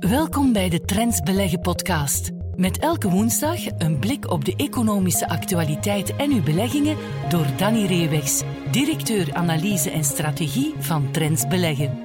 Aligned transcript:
Welkom 0.00 0.52
bij 0.52 0.68
de 0.68 0.80
Trends 0.80 1.20
Beleggen 1.20 1.60
podcast. 1.60 2.30
Met 2.56 2.78
elke 2.78 3.10
woensdag 3.10 3.58
een 3.78 3.98
blik 3.98 4.30
op 4.30 4.44
de 4.44 4.56
economische 4.56 5.28
actualiteit 5.28 6.16
en 6.16 6.30
uw 6.32 6.42
beleggingen 6.42 6.96
door 7.28 7.46
Danny 7.56 7.84
Reewegs, 7.84 8.42
directeur 8.70 9.34
analyse 9.34 9.90
en 9.90 10.04
strategie 10.04 10.74
van 10.78 11.10
Trends 11.10 11.46
Beleggen. 11.46 11.98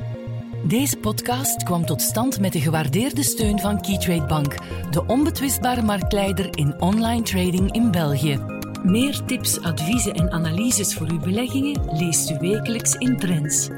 Deze 0.68 0.98
podcast 0.98 1.64
kwam 1.64 1.86
tot 1.86 2.02
stand 2.02 2.40
met 2.40 2.54
de 2.54 2.62
gewaardeerde 2.62 3.24
steun 3.24 3.60
van 3.60 3.82
Keytrade 3.82 4.26
Bank, 4.26 4.56
de 4.92 5.06
onbetwistbare 5.06 5.82
marktleider 5.82 6.58
in 6.58 6.82
online 6.82 7.22
trading 7.22 7.72
in 7.72 7.92
België. 7.92 8.40
Meer 8.84 9.26
tips, 9.26 9.62
adviezen 9.62 10.14
en 10.14 10.32
analyses 10.32 10.94
voor 10.94 11.08
uw 11.08 11.20
beleggingen 11.20 11.82
leest 11.92 12.30
u 12.30 12.38
wekelijks 12.40 12.94
in 12.94 13.18
Trends. 13.18 13.70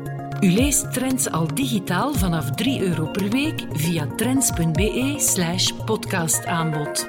U 0.42 0.52
leest 0.52 0.94
Trends 0.94 1.30
al 1.30 1.48
digitaal 1.54 2.14
vanaf 2.14 2.52
3 2.52 2.82
euro 2.82 3.06
per 3.06 3.30
week 3.30 3.66
via 3.74 4.08
trends.be 4.16 5.16
slash 5.18 5.72
podcastaanbod. 5.86 7.08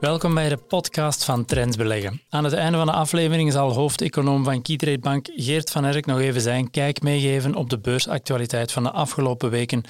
Welkom 0.00 0.34
bij 0.34 0.48
de 0.48 0.56
podcast 0.56 1.24
van 1.24 1.44
Trends 1.44 1.76
Beleggen. 1.76 2.22
Aan 2.28 2.44
het 2.44 2.52
einde 2.52 2.76
van 2.76 2.86
de 2.86 2.92
aflevering 2.92 3.52
zal 3.52 3.72
hoofdeconoom 3.72 4.44
van 4.44 4.62
Keytrade 4.62 4.98
Bank 4.98 5.28
Geert 5.36 5.70
van 5.70 5.84
Erk 5.84 6.06
nog 6.06 6.20
even 6.20 6.40
zijn 6.40 6.70
kijk 6.70 7.02
meegeven 7.02 7.54
op 7.54 7.70
de 7.70 7.78
beursactualiteit 7.78 8.72
van 8.72 8.82
de 8.82 8.90
afgelopen 8.90 9.50
weken. 9.50 9.84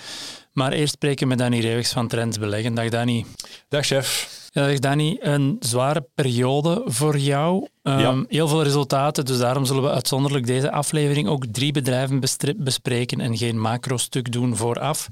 Maar 0.53 0.73
eerst 0.73 0.95
spreken 0.95 1.23
we 1.23 1.29
met 1.29 1.39
Danny 1.39 1.61
Reewegs 1.61 1.93
van 1.93 2.09
Trends 2.09 2.39
Beleggen. 2.39 2.75
Dag 2.75 2.89
Danny. 2.89 3.25
Dag 3.69 3.87
chef. 3.87 4.45
Ja, 4.57 4.67
dag 4.67 4.79
Danny, 4.79 5.19
een 5.21 5.57
zware 5.61 6.07
periode 6.15 6.83
voor 6.85 7.19
jou. 7.19 7.69
Um, 7.83 8.25
Heel 8.29 8.49
veel 8.49 8.63
resultaten, 8.63 9.25
dus 9.25 9.39
daarom 9.39 9.65
zullen 9.65 9.83
we 9.83 9.91
uitzonderlijk 9.91 10.47
deze 10.47 10.71
aflevering 10.71 11.29
ook 11.29 11.47
drie 11.47 11.73
bedrijven 11.73 12.21
bespreken 12.57 13.21
en 13.21 13.37
geen 13.37 13.61
macro-stuk 13.61 14.33
doen 14.33 14.57
vooraf. 14.57 15.09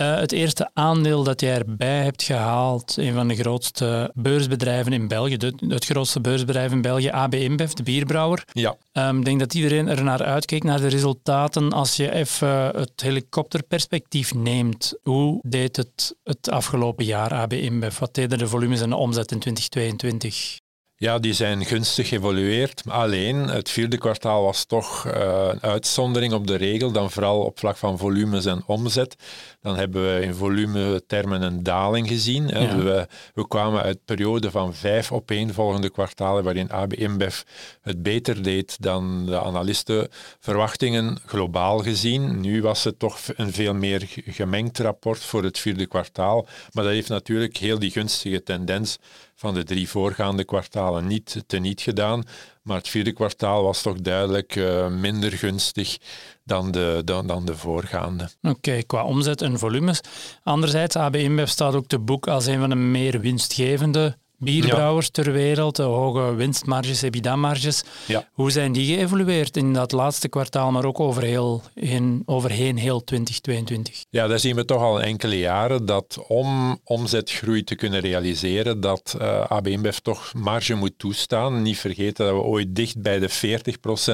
Uh, 0.00 0.16
het 0.16 0.32
eerste 0.32 0.70
aandeel 0.74 1.22
dat 1.22 1.40
jij 1.40 1.58
erbij 1.58 2.02
hebt 2.02 2.22
gehaald, 2.22 2.96
een 2.96 3.12
van 3.12 3.28
de 3.28 3.36
grootste 3.36 4.10
beursbedrijven 4.14 4.92
in 4.92 5.08
België, 5.08 5.36
de, 5.36 5.54
het 5.68 5.84
grootste 5.84 6.20
beursbedrijf 6.20 6.72
in 6.72 6.82
België, 6.82 7.08
AB 7.08 7.34
InBev, 7.34 7.72
de 7.72 7.82
bierbrouwer. 7.82 8.44
Ja. 8.52 8.76
Ehm, 8.92 9.18
ik 9.18 9.24
denk 9.24 9.38
dat 9.38 9.54
iedereen 9.54 9.88
er 9.88 10.02
naar 10.02 10.22
uitkeek, 10.22 10.62
naar 10.62 10.80
de 10.80 10.88
resultaten. 10.88 11.72
Als 11.72 11.96
je 11.96 12.12
even 12.12 12.48
het 12.48 12.92
helikopterperspectief 12.96 14.34
neemt, 14.34 14.94
hoe 15.02 15.38
deed 15.42 15.76
het 15.76 16.16
het 16.24 16.50
afgelopen 16.50 17.04
jaar 17.04 17.32
AB 17.32 17.52
InBev? 17.52 17.98
Wat 17.98 18.14
deden 18.14 18.38
de 18.38 18.48
volumes 18.48 18.80
en 18.80 18.90
de 18.90 18.96
omzet 18.96 19.32
in 19.32 19.38
2022? 19.38 20.58
Ja, 21.00 21.18
die 21.18 21.32
zijn 21.32 21.64
gunstig 21.64 22.08
geëvolueerd. 22.08 22.82
Alleen 22.88 23.36
het 23.36 23.70
vierde 23.70 23.98
kwartaal 23.98 24.42
was 24.42 24.64
toch 24.64 25.06
uh, 25.06 25.48
een 25.50 25.62
uitzondering 25.62 26.32
op 26.32 26.46
de 26.46 26.54
regel, 26.54 26.92
dan 26.92 27.10
vooral 27.10 27.40
op 27.40 27.58
vlak 27.58 27.76
van 27.76 27.98
volumes 27.98 28.44
en 28.44 28.62
omzet. 28.66 29.16
Dan 29.60 29.76
hebben 29.76 30.02
we 30.02 30.22
in 30.22 30.34
volumetermen 30.34 31.42
een 31.42 31.62
daling 31.62 32.08
gezien. 32.08 32.48
Ja. 32.48 32.76
We, 32.76 33.06
we, 33.34 33.48
kwamen 33.48 33.82
uit 33.82 33.94
een 33.94 34.04
periode 34.04 34.50
van 34.50 34.74
vijf 34.74 35.12
opeenvolgende 35.12 35.90
kwartalen 35.90 36.44
waarin 36.44 36.70
AB 36.70 36.92
InBev 36.92 37.40
het 37.82 38.02
beter 38.02 38.42
deed 38.42 38.76
dan 38.82 39.26
de 39.26 39.40
analistenverwachtingen 39.40 41.18
globaal 41.26 41.78
gezien. 41.78 42.40
Nu 42.40 42.62
was 42.62 42.84
het 42.84 42.98
toch 42.98 43.18
een 43.36 43.52
veel 43.52 43.74
meer 43.74 44.02
gemengd 44.26 44.78
rapport 44.78 45.24
voor 45.24 45.42
het 45.44 45.58
vierde 45.58 45.86
kwartaal. 45.86 46.46
Maar 46.72 46.84
dat 46.84 46.92
heeft 46.92 47.08
natuurlijk 47.08 47.56
heel 47.56 47.78
die 47.78 47.90
gunstige 47.90 48.42
tendens 48.42 48.98
van 49.40 49.54
de 49.54 49.64
drie 49.64 49.88
voorgaande 49.88 50.44
kwartalen 50.44 51.06
niet 51.06 51.44
teniet 51.46 51.80
gedaan. 51.80 52.22
Maar 52.62 52.76
het 52.76 52.88
vierde 52.88 53.12
kwartaal 53.12 53.62
was 53.62 53.82
toch 53.82 54.00
duidelijk 54.00 54.56
uh, 54.56 54.88
minder 54.88 55.32
gunstig 55.32 55.98
dan 56.44 56.70
de, 56.70 57.02
dan, 57.04 57.26
dan 57.26 57.44
de 57.44 57.56
voorgaande. 57.56 58.28
Oké, 58.42 58.82
qua 58.82 59.04
omzet 59.04 59.42
en 59.42 59.58
volumes. 59.58 60.00
Anderzijds, 60.42 60.96
AB 60.96 61.16
InBev 61.16 61.48
staat 61.48 61.74
ook 61.74 61.86
te 61.86 61.98
boek 61.98 62.26
als 62.26 62.46
een 62.46 62.60
van 62.60 62.68
de 62.68 62.74
meer 62.74 63.20
winstgevende 63.20 64.16
bierbrouwers 64.40 65.10
ter 65.10 65.32
wereld, 65.32 65.76
de 65.76 65.82
hoge 65.82 66.34
winstmarges, 66.34 67.02
EBITDA-marges. 67.02 67.82
Ja. 68.06 68.28
Hoe 68.32 68.50
zijn 68.50 68.72
die 68.72 68.94
geëvolueerd 68.96 69.56
in 69.56 69.72
dat 69.72 69.92
laatste 69.92 70.28
kwartaal, 70.28 70.70
maar 70.70 70.84
ook 70.84 71.00
over 71.00 71.22
heel, 71.22 71.62
in, 71.74 72.22
overheen 72.26 72.76
heel 72.76 73.04
2022? 73.04 74.04
Ja, 74.10 74.26
daar 74.26 74.38
zien 74.38 74.56
we 74.56 74.64
toch 74.64 74.82
al 74.82 75.02
enkele 75.02 75.38
jaren 75.38 75.86
dat 75.86 76.24
om 76.28 76.80
omzetgroei 76.84 77.64
te 77.64 77.74
kunnen 77.74 78.00
realiseren, 78.00 78.80
dat 78.80 79.16
uh, 79.20 79.40
AB 79.40 79.66
InBev 79.66 79.96
toch 79.96 80.32
marge 80.34 80.74
moet 80.74 80.94
toestaan. 80.96 81.62
Niet 81.62 81.78
vergeten 81.78 82.26
dat 82.26 82.34
we 82.34 82.40
ooit 82.40 82.74
dicht 82.74 83.02
bij 83.02 83.18
de 83.18 83.30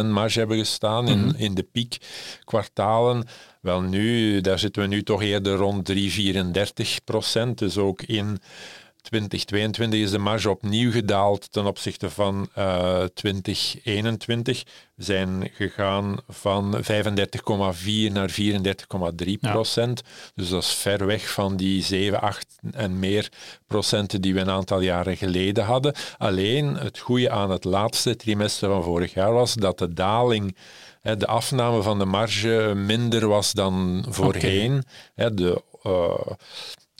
40% 0.04 0.06
marge 0.06 0.38
hebben 0.38 0.58
gestaan 0.58 1.08
in, 1.08 1.34
in 1.36 1.54
de 1.54 1.66
piekkwartalen. 1.72 3.26
Wel 3.60 3.80
nu, 3.80 4.40
daar 4.40 4.58
zitten 4.58 4.82
we 4.82 4.88
nu 4.88 5.02
toch 5.02 5.22
eerder 5.22 5.56
rond 5.56 5.92
3,34 5.92 7.04
procent. 7.04 7.58
Dus 7.58 7.78
ook 7.78 8.02
in 8.02 8.38
2022 9.06 10.00
is 10.00 10.10
de 10.10 10.18
marge 10.18 10.50
opnieuw 10.50 10.90
gedaald 10.90 11.52
ten 11.52 11.66
opzichte 11.66 12.10
van 12.10 12.48
uh, 12.58 13.02
eh, 13.02 13.08
2021. 13.14 14.64
We 14.94 15.04
zijn 15.04 15.50
gegaan 15.52 16.16
van 16.28 16.76
35,4 16.76 18.12
naar 18.12 18.30
34,3 18.30 19.32
procent. 19.40 20.02
Dus 20.34 20.48
dat 20.48 20.62
is 20.62 20.72
ver 20.72 21.06
weg 21.06 21.30
van 21.30 21.56
die 21.56 21.82
7, 21.82 22.20
8 22.20 22.46
en 22.72 22.98
meer 22.98 23.28
procenten 23.66 24.20
die 24.20 24.34
we 24.34 24.40
een 24.40 24.50
aantal 24.50 24.80
jaren 24.80 25.16
geleden 25.16 25.64
hadden. 25.64 25.94
Alleen 26.18 26.76
het 26.76 26.98
goede 26.98 27.30
aan 27.30 27.50
het 27.50 27.64
laatste 27.64 28.16
trimester 28.16 28.68
van 28.68 28.82
vorig 28.82 29.14
jaar 29.14 29.32
was 29.32 29.54
dat 29.54 29.78
de 29.78 29.92
daling 29.92 30.56
de 31.02 31.26
afname 31.26 31.82
van 31.82 31.98
de 31.98 32.04
marge 32.04 32.72
minder 32.76 33.28
was 33.28 33.52
dan 33.52 34.04
voorheen. 34.08 34.82
Okay. 35.16 35.34
De, 35.34 35.62
uh, 35.86 36.34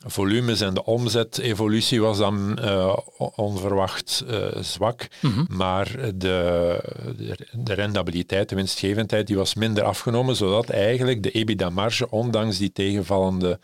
volumes 0.07 0.61
en 0.61 0.75
de 0.75 0.85
omzetevolutie 0.85 2.01
was 2.01 2.19
dan 2.19 2.59
uh, 2.65 2.97
onverwacht 3.37 4.25
uh, 4.31 4.47
zwak, 4.61 5.09
mm 5.21 5.33
-hmm. 5.33 5.47
maar 5.49 5.97
de, 6.15 6.79
de, 7.53 7.75
rendabiliteit, 7.75 8.49
de 8.49 8.55
winstgevendheid, 8.55 9.27
die 9.27 9.37
was 9.37 9.55
minder 9.55 9.85
afgenomen, 9.85 10.37
zodat 10.37 10.69
eigenlijk 10.69 11.23
de 11.23 11.31
EBITDA-marge, 11.31 12.11
ondanks 12.11 12.59
die 12.59 12.73
tegenvallende 12.73 13.59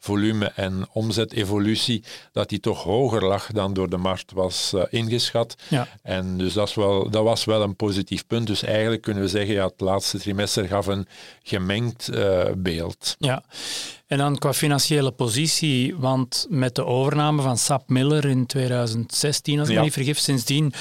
volume 0.00 0.46
en 0.46 0.88
omzetevolutie, 0.92 2.04
dat 2.32 2.48
die 2.48 2.60
toch 2.60 2.82
hoger 2.82 3.24
lag 3.24 3.46
dan 3.46 3.74
door 3.74 3.88
de 3.88 3.96
markt 3.96 4.32
was 4.32 4.72
uh, 4.74 4.82
ingeschat. 4.90 5.54
Ja. 5.68 5.88
En 6.02 6.38
dus 6.38 6.52
dat, 6.52 6.68
is 6.68 6.74
wel, 6.74 7.10
dat 7.10 7.24
was 7.24 7.44
wel 7.44 7.62
een 7.62 7.76
positief 7.76 8.26
punt. 8.26 8.46
Dus 8.46 8.62
eigenlijk 8.62 9.02
kunnen 9.02 9.22
we 9.22 9.28
zeggen, 9.28 9.54
ja, 9.54 9.66
het 9.66 9.80
laatste 9.80 10.18
trimester 10.18 10.66
gaf 10.66 10.86
een 10.86 11.06
gemengd 11.42 12.10
uh, 12.14 12.44
beeld. 12.56 13.16
Ja. 13.18 13.42
En 14.06 14.18
dan 14.18 14.38
qua 14.38 14.52
financiële 14.52 15.10
positie, 15.10 15.96
want 15.96 16.46
met 16.48 16.74
de 16.74 16.84
overname 16.84 17.42
van 17.42 17.58
SAP 17.58 17.88
Miller 17.88 18.24
in 18.24 18.46
2016, 18.46 19.58
als 19.58 19.68
ik 19.68 19.74
ja. 19.74 19.78
me 19.78 19.84
niet 19.84 19.94
vergif, 19.94 20.18
sindsdien 20.18 20.72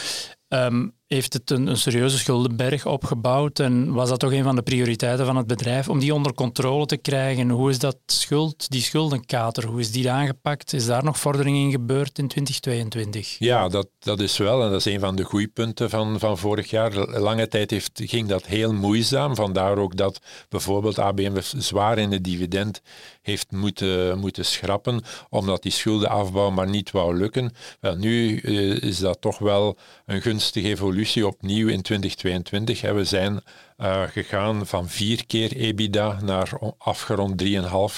um, 0.47 0.93
heeft 1.09 1.33
het 1.33 1.51
een, 1.51 1.67
een, 1.67 1.77
serieuze 1.77 2.17
schuldenberg 2.17 2.85
opgebouwd 2.85 3.59
en 3.59 3.93
was 3.93 4.09
dat 4.09 4.19
toch 4.19 4.33
een 4.33 4.43
van 4.43 4.55
de 4.55 4.61
prioriteiten 4.61 5.25
van 5.25 5.35
het 5.35 5.47
bedrijf 5.47 5.89
om 5.89 5.99
die 5.99 6.13
onder 6.13 6.33
controle 6.33 6.85
te 6.85 6.97
krijgen? 6.97 7.49
Hoe 7.49 7.69
is 7.69 7.79
dat 7.79 7.97
schuld, 8.05 8.69
die 8.69 8.81
schuldenkater, 8.81 9.65
hoe 9.65 9.79
is 9.79 9.91
die 9.91 10.11
aangepakt? 10.11 10.73
Is 10.73 10.85
daar 10.85 11.03
nog 11.03 11.19
vordering 11.19 11.57
in 11.57 11.71
gebeurd 11.71 12.17
in 12.17 12.27
2022? 12.27 13.35
Ja, 13.39 13.67
dat, 13.67 13.87
dat 13.99 14.19
is 14.19 14.37
wel 14.37 14.63
en 14.63 14.69
dat 14.69 14.85
is 14.85 14.93
een 14.93 14.99
van 14.99 15.15
de 15.15 15.25
groeipunten 15.25 15.89
van, 15.89 16.19
van 16.19 16.37
vorig 16.37 16.69
jaar. 16.69 16.93
Lange 17.19 17.47
tijd 17.47 17.71
heeft, 17.71 18.01
ging 18.03 18.27
dat 18.27 18.45
heel 18.45 18.73
moeizaam, 18.73 19.35
vandaar 19.35 19.77
ook 19.77 19.95
dat 19.95 20.19
bijvoorbeeld 20.49 20.99
ABM 20.99 21.41
zwaar 21.57 21.97
in 21.97 22.11
het 22.11 22.23
dividend 22.23 22.81
heeft 23.21 23.51
moeten, 23.51 24.19
moeten 24.19 24.45
schrappen, 24.45 25.01
omdat 25.29 25.63
die 25.63 25.71
schuldenafbouw 25.71 26.49
maar 26.49 26.69
niet 26.69 26.91
wou 26.91 27.17
lukken. 27.17 27.53
Wel, 27.79 27.95
nu 27.95 28.41
uh, 28.41 28.81
is 28.81 28.99
dat 28.99 29.21
toch 29.21 29.37
wel 29.37 29.77
een 30.05 30.21
gunstige 30.21 30.67
evolutie 30.67 30.97
evolutie 30.99 31.27
opnieuw 31.27 31.67
in 31.67 31.81
2022. 31.81 32.81
We 32.81 33.03
zijn 33.03 33.41
uh, 33.79 34.03
gegaan 34.03 34.67
van 34.67 34.89
vier 34.89 35.25
keer 35.25 35.55
EBITDA 35.55 36.19
naar 36.23 36.49
afgerond 36.77 37.43
3,5 37.43 37.49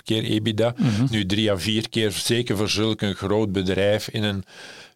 keer 0.04 0.24
EBITDA. 0.24 0.74
Mm 0.78 0.90
-hmm. 0.90 1.08
Nu 1.10 1.26
drie 1.26 1.52
à 1.52 1.58
vier 1.58 1.90
keer, 1.90 2.12
zeker 2.12 2.58
voor 2.58 2.70
zulk 2.70 3.02
een 3.02 3.16
groot 3.16 3.52
bedrijf 3.52 4.08
in 4.08 4.24
een 4.24 4.44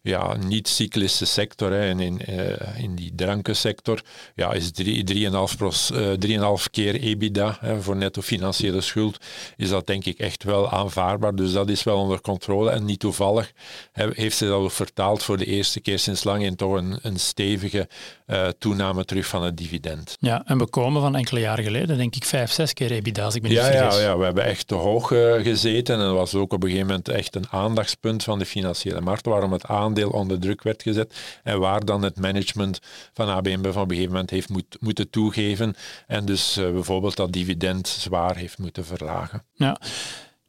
ja, 0.06 0.36
niet-cyclische 0.36 1.24
sector, 1.26 1.70
hè, 1.70 1.88
en 1.88 2.00
in, 2.00 2.20
uh, 2.28 2.82
in 2.82 2.94
die 2.94 3.12
drankensector, 3.14 4.00
ja, 4.34 4.52
is 4.52 4.70
3,5 4.70 4.84
uh, 5.92 6.54
keer 6.70 6.94
EBITDA 6.94 7.56
hè, 7.60 7.82
voor 7.82 7.96
netto 7.96 8.20
financiële 8.20 8.80
schuld, 8.80 9.24
is 9.56 9.68
dat 9.68 9.86
denk 9.86 10.04
ik 10.04 10.18
echt 10.18 10.44
wel 10.44 10.70
aanvaardbaar. 10.70 11.34
Dus 11.34 11.52
dat 11.52 11.68
is 11.68 11.82
wel 11.82 11.98
onder 11.98 12.20
controle. 12.20 12.70
En 12.70 12.84
niet 12.84 13.00
toevallig 13.00 13.52
hè, 13.92 14.08
heeft 14.12 14.36
ze 14.36 14.46
dat 14.46 14.54
ook 14.54 14.70
vertaald 14.70 15.22
voor 15.22 15.36
de 15.36 15.44
eerste 15.46 15.80
keer 15.80 15.98
sinds 15.98 16.24
lang 16.24 16.42
in 16.42 16.56
toch 16.56 16.72
een, 16.72 16.98
een 17.02 17.18
stevige 17.18 17.88
uh, 18.26 18.48
toename 18.58 19.04
terug 19.04 19.26
van 19.26 19.42
het 19.42 19.56
dividend. 19.56 20.16
Ja, 20.20 20.42
en 20.46 20.58
we 20.58 20.66
komen 20.66 21.00
van 21.00 21.16
enkele 21.16 21.40
jaren 21.40 21.64
geleden, 21.64 21.96
denk 21.96 22.16
ik, 22.16 22.24
vijf, 22.24 22.50
zes 22.52 22.72
keer 22.72 22.90
EBITDA, 22.90 23.24
als 23.24 23.34
ik 23.34 23.42
me 23.42 23.48
niet 23.48 23.56
ja, 23.56 23.64
vergis. 23.64 23.94
Ja, 23.94 24.00
ja, 24.00 24.18
we 24.18 24.24
hebben 24.24 24.44
echt 24.44 24.68
te 24.68 24.74
hoog 24.74 25.10
uh, 25.10 25.34
gezeten 25.34 25.94
en 25.94 26.00
dat 26.00 26.14
was 26.14 26.34
ook 26.34 26.52
op 26.52 26.62
een 26.62 26.68
gegeven 26.68 26.88
moment 26.88 27.08
echt 27.08 27.34
een 27.34 27.48
aandachtspunt 27.50 28.24
van 28.24 28.38
de 28.38 28.46
financiële 28.46 29.00
markt, 29.00 29.26
waarom 29.26 29.52
het 29.52 29.66
aandeel 29.66 30.10
onder 30.10 30.40
druk 30.40 30.62
werd 30.62 30.82
gezet 30.82 31.40
en 31.42 31.58
waar 31.58 31.84
dan 31.84 32.02
het 32.02 32.20
management 32.20 32.78
van 33.12 33.28
ABN 33.28 33.62
van 33.62 33.82
op 33.82 33.90
een 33.90 33.96
gegeven 33.96 34.12
moment 34.12 34.30
heeft 34.30 34.48
moet, 34.48 34.76
moeten 34.80 35.10
toegeven 35.10 35.74
en 36.06 36.24
dus 36.24 36.54
bijvoorbeeld 36.54 37.16
dat 37.16 37.32
dividend 37.32 37.88
zwaar 37.88 38.36
heeft 38.36 38.58
moeten 38.58 38.84
verlagen. 38.84 39.44
Ja. 39.52 39.78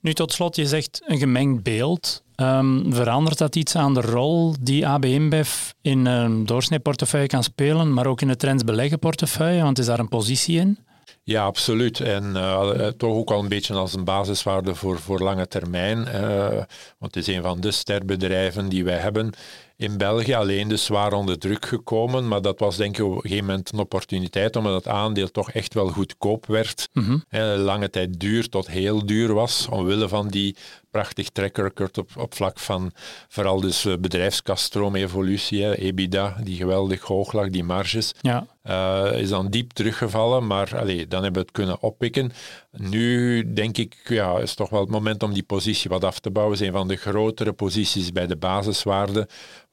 Nu 0.07 0.13
tot 0.13 0.33
slot, 0.33 0.55
je 0.55 0.65
zegt 0.65 1.01
een 1.05 1.17
gemengd 1.17 1.63
beeld. 1.63 2.23
Um, 2.35 2.93
verandert 2.93 3.37
dat 3.37 3.55
iets 3.55 3.75
aan 3.75 3.93
de 3.93 4.01
rol 4.01 4.55
die 4.61 4.87
AB 4.87 5.05
InBev 5.05 5.69
in 5.81 6.05
een 6.05 6.45
doorsneeportefeuille 6.45 7.27
kan 7.27 7.43
spelen, 7.43 7.93
maar 7.93 8.07
ook 8.07 8.21
in 8.21 8.29
het 8.29 8.39
trends 8.39 8.63
beleggen 8.63 8.99
portefeuille? 8.99 9.63
Want 9.63 9.79
is 9.79 9.85
daar 9.85 9.99
een 9.99 10.07
positie 10.07 10.59
in? 10.59 10.77
Ja, 11.23 11.43
absoluut. 11.43 11.99
En 11.99 12.23
uh, 12.35 12.87
toch 12.87 13.13
ook 13.13 13.31
al 13.31 13.39
een 13.39 13.47
beetje 13.47 13.73
als 13.73 13.93
een 13.93 14.03
basiswaarde 14.03 14.75
voor, 14.75 14.99
voor 14.99 15.19
lange 15.19 15.47
termijn. 15.47 15.97
Uh, 15.99 16.47
want 16.97 17.15
het 17.15 17.15
is 17.15 17.35
een 17.35 17.41
van 17.41 17.59
de 17.61 17.71
sterbedrijven 17.71 18.69
die 18.69 18.83
wij 18.83 18.97
hebben 18.97 19.33
in 19.77 19.97
België. 19.97 20.33
Alleen 20.33 20.67
dus 20.67 20.85
zwaar 20.85 21.13
onder 21.13 21.37
druk 21.37 21.65
gekomen. 21.65 22.27
Maar 22.27 22.41
dat 22.41 22.59
was 22.59 22.75
denk 22.77 22.97
ik 22.97 23.05
op 23.05 23.15
een 23.15 23.21
gegeven 23.21 23.45
moment 23.45 23.71
een 23.73 23.79
opportuniteit 23.79 24.55
omdat 24.55 24.73
het 24.73 24.87
aandeel 24.87 25.31
toch 25.31 25.51
echt 25.51 25.73
wel 25.73 25.87
goedkoop 25.87 26.45
werd. 26.45 26.89
Mm 26.93 27.25
lange 27.57 27.89
tijd 27.89 28.19
duur 28.19 28.49
tot 28.49 28.67
heel 28.67 29.05
duur 29.05 29.33
was. 29.33 29.67
Omwille 29.69 30.07
van 30.07 30.27
die 30.27 30.55
prachtig 30.91 31.29
track 31.29 31.57
record 31.57 31.97
op, 31.97 32.09
op 32.17 32.33
vlak 32.33 32.59
van 32.59 32.91
vooral 33.27 33.61
dus 33.61 33.85
uh, 33.85 33.93
bedrijfskaststroom-evolutie, 33.99 35.77
EBITDA, 35.77 36.37
die 36.43 36.55
geweldig 36.55 37.01
hoog 37.01 37.33
lag, 37.33 37.49
die 37.49 37.63
marges. 37.63 38.13
Ja. 38.21 38.45
Uh, 38.65 39.19
is 39.21 39.29
dan 39.29 39.49
diep 39.49 39.71
teruggevallen, 39.71 40.47
maar 40.47 40.77
allee, 40.77 41.07
dan 41.07 41.23
hebben 41.23 41.41
we 41.41 41.47
het 41.47 41.57
kunnen 41.57 41.81
oppikken. 41.81 42.31
Nu 42.71 43.43
denk 43.53 43.77
ik, 43.77 43.95
ja, 44.03 44.37
is 44.37 44.53
toch 44.53 44.69
wel 44.69 44.79
het 44.79 44.89
moment 44.89 45.23
om 45.23 45.33
die 45.33 45.43
positie 45.43 45.89
wat 45.89 46.03
af 46.03 46.19
te 46.19 46.31
bouwen. 46.31 46.53
Het 46.53 46.61
is 46.61 46.67
een 46.67 46.77
van 46.77 46.87
de 46.87 46.95
grotere 46.95 47.53
posities 47.53 48.11
bij 48.11 48.27
de 48.27 48.35
basiswaarde, 48.35 49.27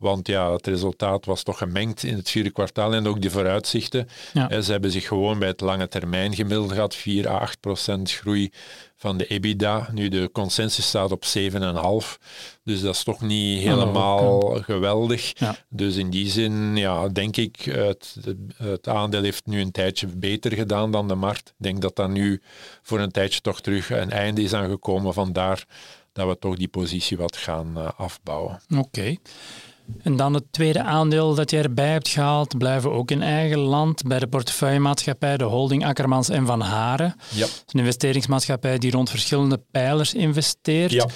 want 0.04 0.26
ja, 0.26 0.52
het 0.52 0.66
resultaat 0.66 1.24
was 1.24 1.42
toch 1.42 1.58
gemengd 1.58 2.02
in 2.02 2.16
het 2.16 2.30
vierde 2.30 2.50
kwartaal 2.50 2.94
en 2.94 3.06
ook 3.06 3.22
de 3.22 3.30
vooruitzichten. 3.30 4.08
Ja. 4.32 4.60
Ze 4.60 4.72
hebben 4.72 4.90
zich 4.90 5.06
gewoon 5.06 5.38
bij 5.38 5.48
het 5.48 5.60
lange 5.60 5.88
termijn 5.88 6.34
gemiddeld 6.34 6.72
gehad, 6.72 6.94
4 6.94 7.28
à 7.28 7.38
8 7.38 7.60
procent 7.60 8.12
groei 8.12 8.50
van 8.96 9.16
de 9.16 9.26
EBITDA. 9.26 9.88
Nu, 9.92 10.08
de 10.08 10.30
consensus 10.32 10.86
staat 10.86 11.12
op 11.12 11.24
7,5. 11.24 12.18
Dus 12.62 12.80
dat 12.80 12.94
is 12.94 13.02
toch 13.02 13.20
niet 13.20 13.62
helemaal 13.62 14.40
geweldig. 14.40 15.32
Dus 15.68 15.96
in 15.96 16.10
die 16.10 16.30
zin, 16.30 16.76
ja, 16.76 17.08
denk 17.08 17.36
ik, 17.36 17.56
het, 17.60 18.16
het 18.56 18.88
aandeel 18.88 19.22
heeft 19.22 19.46
nu 19.46 19.60
een 19.60 19.72
tijdje 19.72 20.06
beter 20.06 20.52
gedaan 20.52 20.90
dan 20.90 21.08
de 21.08 21.14
markt. 21.14 21.48
Ik 21.48 21.54
denk 21.56 21.80
dat 21.80 21.96
dat 21.96 22.08
nu 22.08 22.42
voor 22.82 23.00
een 23.00 23.10
tijdje 23.10 23.40
toch 23.40 23.60
terug 23.60 23.90
een 23.90 24.10
einde 24.10 24.42
is 24.42 24.54
aangekomen. 24.54 25.14
Vandaar 25.14 25.66
dat 26.12 26.28
we 26.28 26.38
toch 26.38 26.56
die 26.56 26.68
positie 26.68 27.16
wat 27.16 27.36
gaan 27.36 27.72
uh, 27.76 27.88
afbouwen. 27.96 28.60
Oké. 28.76 29.16
En 30.02 30.16
dan 30.16 30.34
het 30.34 30.44
tweede 30.50 30.82
aandeel 30.82 31.34
dat 31.34 31.50
je 31.50 31.58
erbij 31.58 31.90
hebt 31.90 32.08
gehaald, 32.08 32.58
blijven 32.58 32.92
ook 32.92 33.10
in 33.10 33.22
eigen 33.22 33.58
land 33.58 34.02
bij 34.02 34.18
de 34.18 34.26
portefeuillemaatschappij, 34.26 35.36
de 35.36 35.44
holding 35.44 35.86
Akkermans 35.86 36.28
en 36.28 36.46
Van 36.46 36.60
Haren. 36.60 37.14
Ja. 37.30 37.46
Een 37.46 37.78
investeringsmaatschappij 37.78 38.78
die 38.78 38.90
rond 38.90 39.10
verschillende 39.10 39.60
pijlers 39.70 40.14
investeert. 40.14 40.90
Ja. 40.90 41.06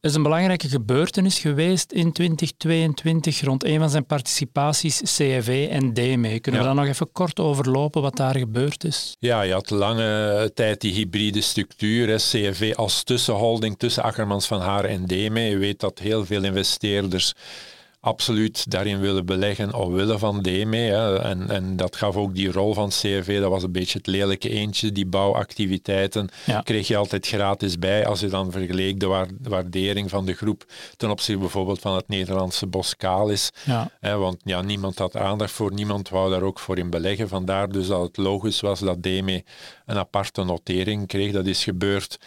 Er 0.00 0.12
is 0.12 0.18
een 0.18 0.22
belangrijke 0.22 0.68
gebeurtenis 0.68 1.38
geweest 1.38 1.92
in 1.92 2.12
2022 2.12 3.40
rond 3.40 3.64
een 3.64 3.78
van 3.78 3.90
zijn 3.90 4.06
participaties, 4.06 5.00
CFV 5.02 5.68
en 5.70 5.94
DME. 5.94 6.40
Kunnen 6.40 6.60
we 6.60 6.66
daar 6.66 6.74
nog 6.74 6.86
even 6.86 7.12
kort 7.12 7.40
overlopen 7.40 8.02
wat 8.02 8.16
daar 8.16 8.36
gebeurd 8.36 8.84
is? 8.84 9.16
Ja, 9.18 9.42
je 9.42 9.52
had 9.52 9.70
lange 9.70 10.50
tijd 10.54 10.80
die 10.80 10.92
hybride 10.92 11.40
structuur, 11.40 12.08
hè, 12.08 12.16
CFV 12.16 12.72
als 12.76 13.02
tussenholding 13.02 13.78
tussen 13.78 14.02
Akkermans 14.02 14.46
van 14.46 14.60
Haren 14.60 14.90
en 14.90 15.06
DME. 15.06 15.40
Je 15.40 15.58
weet 15.58 15.80
dat 15.80 15.98
heel 15.98 16.24
veel 16.24 16.44
investeerders 16.44 17.32
absoluut 18.06 18.70
daarin 18.70 19.00
willen 19.00 19.26
beleggen 19.26 19.92
willen 19.92 20.18
van 20.18 20.42
DME. 20.42 20.76
Hè. 20.76 21.18
En, 21.18 21.50
en 21.50 21.76
dat 21.76 21.96
gaf 21.96 22.16
ook 22.16 22.34
die 22.34 22.52
rol 22.52 22.74
van 22.74 22.88
CRV, 22.88 23.40
dat 23.40 23.50
was 23.50 23.62
een 23.62 23.72
beetje 23.72 23.98
het 23.98 24.06
lelijke 24.06 24.48
eentje, 24.48 24.92
die 24.92 25.06
bouwactiviteiten 25.06 26.28
kreeg 26.62 26.88
je 26.88 26.96
altijd 26.96 27.26
gratis 27.26 27.78
bij 27.78 28.06
als 28.06 28.20
je 28.20 28.28
dan 28.28 28.50
vergeleek 28.50 29.00
de 29.00 29.26
waardering 29.42 30.10
van 30.10 30.26
de 30.26 30.34
groep 30.34 30.64
ten 30.96 31.10
opzichte 31.10 31.40
bijvoorbeeld 31.40 31.80
van 31.80 31.94
het 31.94 32.08
Nederlandse 32.08 32.66
Boskalis. 32.66 33.50
Ja. 33.64 33.90
Hè, 34.00 34.16
want 34.16 34.36
ja, 34.44 34.62
niemand 34.62 34.98
had 34.98 35.16
aandacht 35.16 35.52
voor, 35.52 35.72
niemand 35.72 36.08
wou 36.08 36.30
daar 36.30 36.42
ook 36.42 36.58
voor 36.58 36.78
in 36.78 36.90
beleggen. 36.90 37.28
Vandaar 37.28 37.68
dus 37.68 37.86
dat 37.86 38.02
het 38.02 38.16
logisch 38.16 38.60
was 38.60 38.80
dat 38.80 39.02
DME 39.02 39.44
een 39.86 39.96
aparte 39.96 40.44
notering 40.44 41.06
kreeg. 41.06 41.32
Dat 41.32 41.46
is 41.46 41.64
gebeurd 41.64 42.18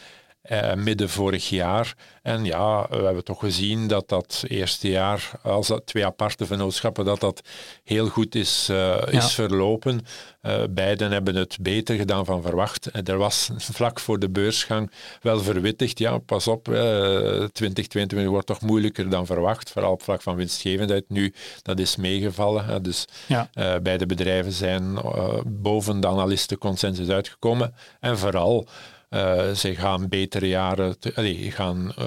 eh, 0.41 0.73
midden 0.73 1.09
vorig 1.09 1.49
jaar. 1.49 1.95
En 2.21 2.45
ja, 2.45 2.87
we 2.89 3.03
hebben 3.03 3.23
toch 3.23 3.39
gezien 3.39 3.87
dat 3.87 4.09
dat 4.09 4.43
eerste 4.47 4.89
jaar, 4.89 5.31
als 5.43 5.67
dat 5.67 5.85
twee 5.85 6.05
aparte 6.05 6.45
vennootschappen, 6.45 7.05
dat 7.05 7.19
dat 7.19 7.41
heel 7.83 8.07
goed 8.07 8.35
is, 8.35 8.67
uh, 8.71 9.01
is 9.09 9.33
verlopen. 9.33 10.05
Uh, 10.41 10.63
beiden 10.69 11.11
hebben 11.11 11.35
het 11.35 11.57
beter 11.61 11.95
gedaan 11.95 12.25
van 12.25 12.41
verwacht. 12.41 13.07
er 13.07 13.17
was 13.17 13.49
vlak 13.57 13.99
voor 13.99 14.19
de 14.19 14.29
beursgang 14.29 14.91
wel 15.21 15.39
verwittigd, 15.39 15.99
ja, 15.99 16.17
pas 16.17 16.47
op, 16.47 16.63
2022 16.63 18.27
wordt 18.27 18.47
toch 18.47 18.61
moeilijker 18.61 19.09
dan 19.09 19.25
verwacht, 19.25 19.69
vooral 19.69 19.91
op 19.91 20.03
vlak 20.03 20.21
van 20.21 20.35
winstgevendheid. 20.35 21.03
Nu, 21.07 21.33
dat 21.61 21.79
is 21.79 21.95
meegevallen. 21.95 22.83
dus 22.83 23.05
ja. 23.27 23.49
beide 23.81 24.05
bedrijven 24.05 24.51
zijn 24.51 24.99
boven 25.45 25.99
de 25.99 26.07
analistenconsensus 26.07 27.09
uitgekomen. 27.09 27.73
En 27.99 28.17
vooral 28.17 28.67
uh, 29.09 29.51
ze 29.51 29.75
gaan 29.75 30.07
betere 30.07 30.47
jaren, 30.47 30.99
te, 30.99 31.11
gaan 31.49 31.91
uh, 31.99 32.05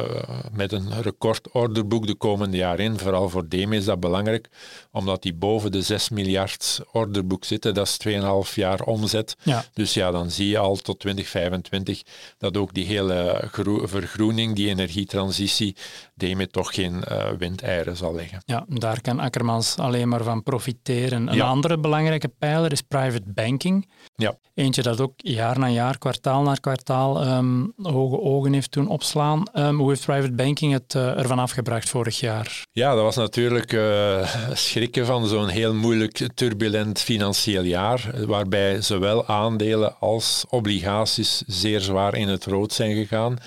met 0.52 0.72
een 0.72 1.02
recordorderboek 1.02 2.06
de 2.06 2.14
komende 2.14 2.56
jaren 2.56 2.84
in. 2.84 2.98
Vooral 2.98 3.28
voor 3.28 3.48
DEME 3.48 3.76
is 3.76 3.84
dat 3.84 4.00
belangrijk, 4.00 4.48
omdat 4.90 5.22
die 5.22 5.34
boven 5.34 5.72
de 5.72 5.82
6 5.82 6.08
miljard 6.08 6.80
orderboek 6.92 7.44
zitten. 7.44 7.74
Dat 7.74 7.86
is 7.86 7.98
2,5 8.48 8.54
jaar 8.54 8.80
omzet. 8.80 9.36
Ja. 9.42 9.64
Dus 9.72 9.94
ja, 9.94 10.10
dan 10.10 10.30
zie 10.30 10.48
je 10.48 10.58
al 10.58 10.76
tot 10.76 10.98
2025 10.98 12.02
dat 12.38 12.56
ook 12.56 12.74
die 12.74 12.86
hele 12.86 13.48
vergroening, 13.84 14.54
die 14.54 14.68
energietransitie, 14.68 15.76
DEME 16.14 16.46
toch 16.46 16.74
geen 16.74 17.02
uh, 17.10 17.30
windeieren 17.38 17.96
zal 17.96 18.14
leggen. 18.14 18.42
Ja, 18.44 18.64
daar 18.68 19.00
kan 19.00 19.20
Akkermans 19.20 19.76
alleen 19.76 20.08
maar 20.08 20.22
van 20.22 20.42
profiteren. 20.42 21.32
Een 21.32 21.40
andere 21.40 21.78
belangrijke 21.78 22.28
pijler 22.28 22.72
is 22.72 22.80
private 22.80 23.26
banking. 23.26 23.88
Ja. 24.14 24.34
Eentje 24.54 24.82
dat 24.82 25.00
ook 25.00 25.12
jaar 25.16 25.58
na 25.58 25.68
jaar, 25.68 25.98
kwartaal 25.98 26.42
na 26.42 26.54
kwartaal, 26.54 27.26
um, 27.26 27.72
hoge 27.82 28.20
ogen 28.20 28.52
heeft 28.52 28.72
doen 28.72 28.88
opslaan. 28.88 29.42
Um, 29.54 29.78
hoe 29.78 29.88
heeft 29.88 30.04
private 30.04 30.32
banking 30.32 30.72
het 30.72 30.94
uh, 30.94 31.18
ervan 31.18 31.38
afgebracht 31.38 31.88
vorig 31.88 32.20
jaar? 32.20 32.64
Ja, 32.72 32.94
dat 32.94 33.02
was 33.02 33.16
natuurlijk 33.16 33.72
uh, 33.72 34.28
schrikken 34.52 35.06
van 35.06 35.26
zo'n 35.26 35.48
heel 35.48 35.74
moeilijk, 35.74 36.28
turbulent 36.34 37.00
financieel 37.00 37.62
jaar, 37.62 38.26
waarbij 38.26 38.80
zowel 38.80 39.26
aandelen 39.26 39.98
als 39.98 40.44
obligaties 40.48 41.42
zeer 41.46 41.80
zwaar 41.80 42.14
in 42.14 42.28
het 42.28 42.44
rood 42.44 42.72
zijn 42.72 42.94
gegaan. 42.94 43.38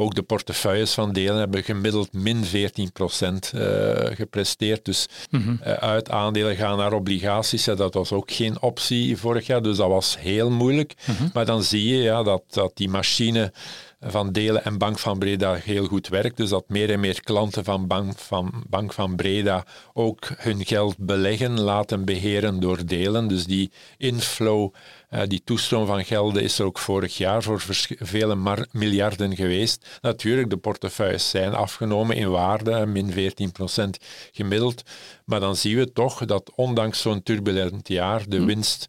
Ook 0.00 0.14
de 0.14 0.22
portefeuilles 0.22 0.92
van 0.92 1.12
delen 1.12 1.36
hebben 1.36 1.64
gemiddeld 1.64 2.12
min 2.12 2.44
14 2.44 2.92
procent 2.92 3.52
uh, 3.54 3.62
gepresteerd. 4.04 4.84
Dus 4.84 5.08
mhm. 5.30 5.56
eh, 5.62 5.72
uit 5.72 6.10
aandelen 6.10 6.56
gaan 6.56 6.76
naar 6.76 6.92
obligaties. 6.92 7.64
dat 7.64 7.94
was 7.94 8.12
ook 8.12 8.30
geen 8.30 8.62
optie 8.62 9.16
vorig 9.16 9.46
jaar, 9.46 9.62
dus 9.62 9.76
dat 9.76 9.88
was 9.88 10.18
heel 10.18 10.50
moeilijk. 10.50 10.94
Mhm. 11.06 11.28
Maar 11.32 11.46
dan 11.46 11.62
zie 11.62 11.88
je 11.88 12.02
ja, 12.02 12.22
dat, 12.22 12.42
dat 12.48 12.72
die 12.74 12.88
machine 12.88 13.52
van 14.00 14.32
Delen 14.32 14.64
en 14.64 14.78
Bank 14.78 14.98
van 14.98 15.18
Breda 15.18 15.54
heel 15.54 15.86
goed 15.86 16.08
werkt. 16.08 16.36
Dus 16.36 16.48
dat 16.48 16.68
meer 16.68 16.90
en 16.90 17.00
meer 17.00 17.22
klanten 17.22 17.64
van 17.64 17.86
Bank 17.86 18.18
van, 18.18 18.64
Bank 18.68 18.92
van 18.92 19.16
Breda 19.16 19.64
ook 19.92 20.28
hun 20.36 20.66
geld 20.66 20.96
beleggen, 20.98 21.60
laten 21.60 22.04
beheren 22.04 22.60
door 22.60 22.86
Delen. 22.86 23.28
Dus 23.28 23.46
die 23.46 23.70
inflow, 23.96 24.72
uh, 25.10 25.20
die 25.26 25.42
toestroom 25.44 25.86
van 25.86 26.04
gelden 26.04 26.42
is 26.42 26.58
er 26.58 26.64
ook 26.64 26.78
vorig 26.78 27.16
jaar 27.16 27.42
voor 27.42 27.62
vele 27.98 28.66
miljarden 28.72 29.36
geweest. 29.36 29.98
Natuurlijk, 30.00 30.50
de 30.50 30.56
portefeuilles 30.56 31.30
zijn 31.30 31.54
afgenomen 31.54 32.16
in 32.16 32.30
waarde, 32.30 32.86
min 32.86 33.12
14% 33.12 34.04
gemiddeld. 34.32 34.82
Maar 35.24 35.40
dan 35.40 35.56
zien 35.56 35.76
we 35.76 35.92
toch 35.92 36.24
dat 36.24 36.52
ondanks 36.54 37.00
zo'n 37.00 37.22
turbulent 37.22 37.88
jaar 37.88 38.28
de 38.28 38.36
hm. 38.36 38.44
winst 38.44 38.88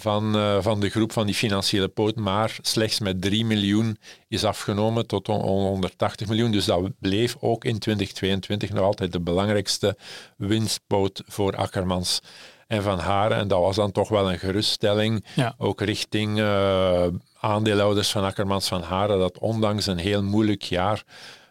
van, 0.00 0.36
uh, 0.36 0.56
van 0.60 0.80
de 0.80 0.88
groep 0.88 1.12
van 1.12 1.26
die 1.26 1.34
financiële 1.34 1.88
poot, 1.88 2.16
maar 2.16 2.56
slechts 2.62 3.00
met 3.00 3.22
3 3.22 3.44
miljoen 3.44 3.98
is 4.28 4.44
afgenomen 4.44 5.06
tot 5.06 5.26
180 5.26 6.28
miljoen. 6.28 6.50
Dus 6.50 6.64
dat 6.64 6.90
bleef 6.98 7.36
ook 7.40 7.64
in 7.64 7.78
2022 7.78 8.70
nog 8.70 8.84
altijd 8.84 9.12
de 9.12 9.20
belangrijkste 9.20 9.96
winstpoot 10.36 11.22
voor 11.26 11.56
Akkermans 11.56 12.20
en 12.66 12.82
Van 12.82 12.98
Haren. 12.98 13.36
En 13.36 13.48
dat 13.48 13.60
was 13.60 13.76
dan 13.76 13.92
toch 13.92 14.08
wel 14.08 14.32
een 14.32 14.38
geruststelling, 14.38 15.24
ook 15.58 15.80
richting 15.80 16.38
uh, 16.38 17.06
aandeelhouders 17.40 18.10
van 18.10 18.24
Akkermans 18.24 18.68
Van 18.68 18.82
Haren, 18.82 19.18
dat 19.18 19.38
ondanks 19.38 19.86
een 19.86 19.98
heel 19.98 20.22
moeilijk 20.22 20.62
jaar, 20.62 21.04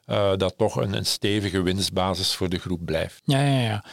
uh, 0.08 0.32
dat 0.36 0.54
toch 0.58 0.76
een, 0.76 0.94
een 0.94 1.06
stevige 1.06 1.62
winstbasis 1.62 2.36
voor 2.36 2.50
de 2.50 2.60
groep 2.60 2.86
blijft. 2.86 3.22
Ja, 3.24 3.42
ja, 3.42 3.60
ja. 3.60 3.84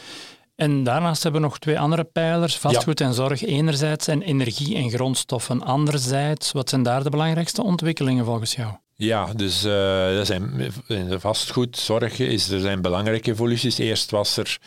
En 0.57 0.83
daarnaast 0.83 1.23
hebben 1.23 1.41
we 1.41 1.47
nog 1.47 1.59
twee 1.59 1.79
andere 1.79 2.03
pijlers, 2.03 2.57
vastgoed 2.57 3.01
en 3.01 3.13
zorg 3.13 3.43
enerzijds 3.43 4.07
en 4.07 4.21
energie 4.21 4.75
en 4.75 4.89
grondstoffen 4.89 5.61
anderzijds. 5.61 6.51
Wat 6.51 6.69
zijn 6.69 6.83
daar 6.83 7.03
de 7.03 7.09
belangrijkste 7.09 7.63
ontwikkelingen 7.63 8.25
volgens 8.25 8.55
jou? 8.55 8.73
Ja, 8.95 9.33
dus 9.33 9.65
uh, 9.65 10.21
zijn, 10.21 10.71
in 10.87 11.07
de 11.07 11.19
vastgoedzorg 11.19 12.19
is, 12.19 12.49
er 12.49 12.59
zijn 12.59 12.81
belangrijke 12.81 13.31
evoluties. 13.31 13.77
Eerst 13.77 14.11
was 14.11 14.37
er 14.37 14.57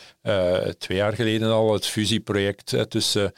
twee 0.77 0.97
jaar 0.97 1.13
geleden 1.13 1.51
al 1.51 1.73
het 1.73 1.85
fusieproject 1.85 2.75
tussen 2.89 3.33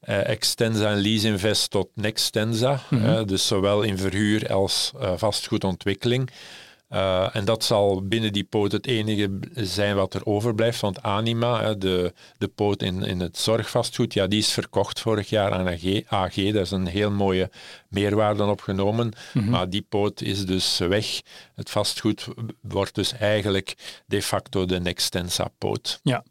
Extensa 0.00 0.90
en 0.90 1.00
Lease 1.00 1.26
Invest 1.26 1.70
tot 1.70 1.88
Nextensa. 1.94 2.80
Mhm. 2.90 3.24
dus 3.26 3.46
zowel 3.46 3.82
in 3.82 3.98
verhuur 3.98 4.52
als 4.52 4.92
vastgoedontwikkeling. 5.16 6.30
Uh, 6.94 7.36
en 7.36 7.44
dat 7.44 7.64
zal 7.64 8.02
binnen 8.06 8.32
die 8.32 8.44
poot 8.44 8.72
het 8.72 8.86
enige 8.86 9.30
zijn 9.54 9.96
wat 9.96 10.14
er 10.14 10.26
overblijft. 10.26 10.80
Want 10.80 11.02
Anima, 11.02 11.74
de, 11.74 12.12
de 12.38 12.48
poot 12.48 12.82
in, 12.82 13.02
in 13.02 13.20
het 13.20 13.38
zorgvastgoed, 13.38 14.14
ja, 14.14 14.26
die 14.26 14.38
is 14.38 14.52
verkocht 14.52 15.00
vorig 15.00 15.28
jaar 15.28 15.52
aan 15.52 15.68
AG. 15.68 16.02
AG 16.06 16.34
daar 16.34 16.62
is 16.62 16.70
een 16.70 16.86
heel 16.86 17.10
mooie 17.10 17.50
meerwaarde 17.88 18.44
opgenomen. 18.44 19.12
Mm 19.32 19.48
Maar 19.48 19.70
die 19.70 19.86
poot 19.88 20.20
is 20.20 20.46
dus 20.46 20.78
weg. 20.78 21.20
Het 21.54 21.70
vastgoed 21.70 22.26
wordt 22.60 22.94
dus 22.94 23.12
eigenlijk 23.12 23.74
de 24.06 24.22
facto 24.22 24.64
de 24.64 24.80
Nextensa-poot. 24.80 26.00
Ja. 26.02 26.24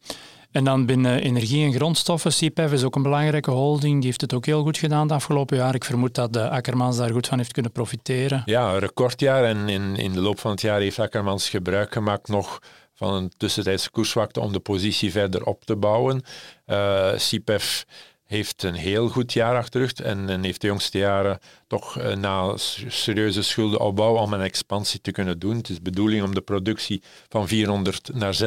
En 0.54 0.64
dan 0.64 0.86
binnen 0.86 1.22
energie 1.22 1.66
en 1.66 1.74
grondstoffen, 1.74 2.32
CPEF 2.32 2.72
is 2.72 2.84
ook 2.84 2.96
een 2.96 3.02
belangrijke 3.02 3.52
holding. 3.52 3.96
Die 3.96 4.06
heeft 4.06 4.22
het 4.22 4.34
ook 4.34 4.46
heel 4.46 4.64
goed 4.64 4.78
gedaan 4.78 5.02
het 5.02 5.12
afgelopen 5.12 5.58
jaar. 5.58 5.76
Ik 5.76 5.84
vermoed 5.84 6.16
dat 6.16 6.34
de 6.34 6.50
Akkermans 6.50 6.98
daar 6.98 7.12
goed 7.12 7.28
van 7.28 7.38
heeft 7.38 7.52
kunnen 7.52 7.72
profiteren. 7.72 8.42
Ja, 8.46 8.74
een 8.74 8.80
recordjaar. 8.80 9.44
En 9.44 9.70
in, 9.70 9.96
in 9.96 10.14
de 10.14 10.20
loop 10.20 10.40
van 10.40 10.52
het 10.52 10.62
jaar 10.62 10.80
heeft 10.80 11.00
Akkermans 11.00 11.50
gebruik 11.50 11.94
gemaakt 11.94 12.28
nog 12.28 12.60
van 12.94 13.14
een 13.14 13.32
tussentijdse 13.38 13.92
koerswakte 13.92 14.40
om 14.40 14.52
de 14.52 14.60
positie 14.60 15.12
verder 15.12 15.44
op 15.44 15.66
te 15.66 15.76
bouwen. 15.76 16.24
Uh, 16.68 17.14
CPEF 17.16 17.86
heeft 18.34 18.64
een 18.64 18.74
heel 18.74 19.10
goed 19.10 19.34
jaar 19.34 19.56
achter 19.56 19.92
en, 20.04 20.44
heeft 20.44 20.62
de 20.62 20.68
jongste 20.68 20.98
jaren 20.98 21.40
toch 21.68 21.98
uh, 21.98 22.16
na 22.16 22.54
serieuze 22.88 23.44
schuldenopbouw 23.44 24.18
om 24.18 24.34
een 24.34 24.42
expansie 24.42 25.02
te 25.02 25.12
kunnen 25.12 25.40
doen. 25.40 25.58
Het 25.58 25.70
is 25.70 25.76
de 25.76 25.82
bedoeling 25.82 26.24
om 26.24 26.34
de 26.34 26.42
productie 26.42 27.04
van 27.30 27.48
400 27.48 28.10
naar 28.14 28.38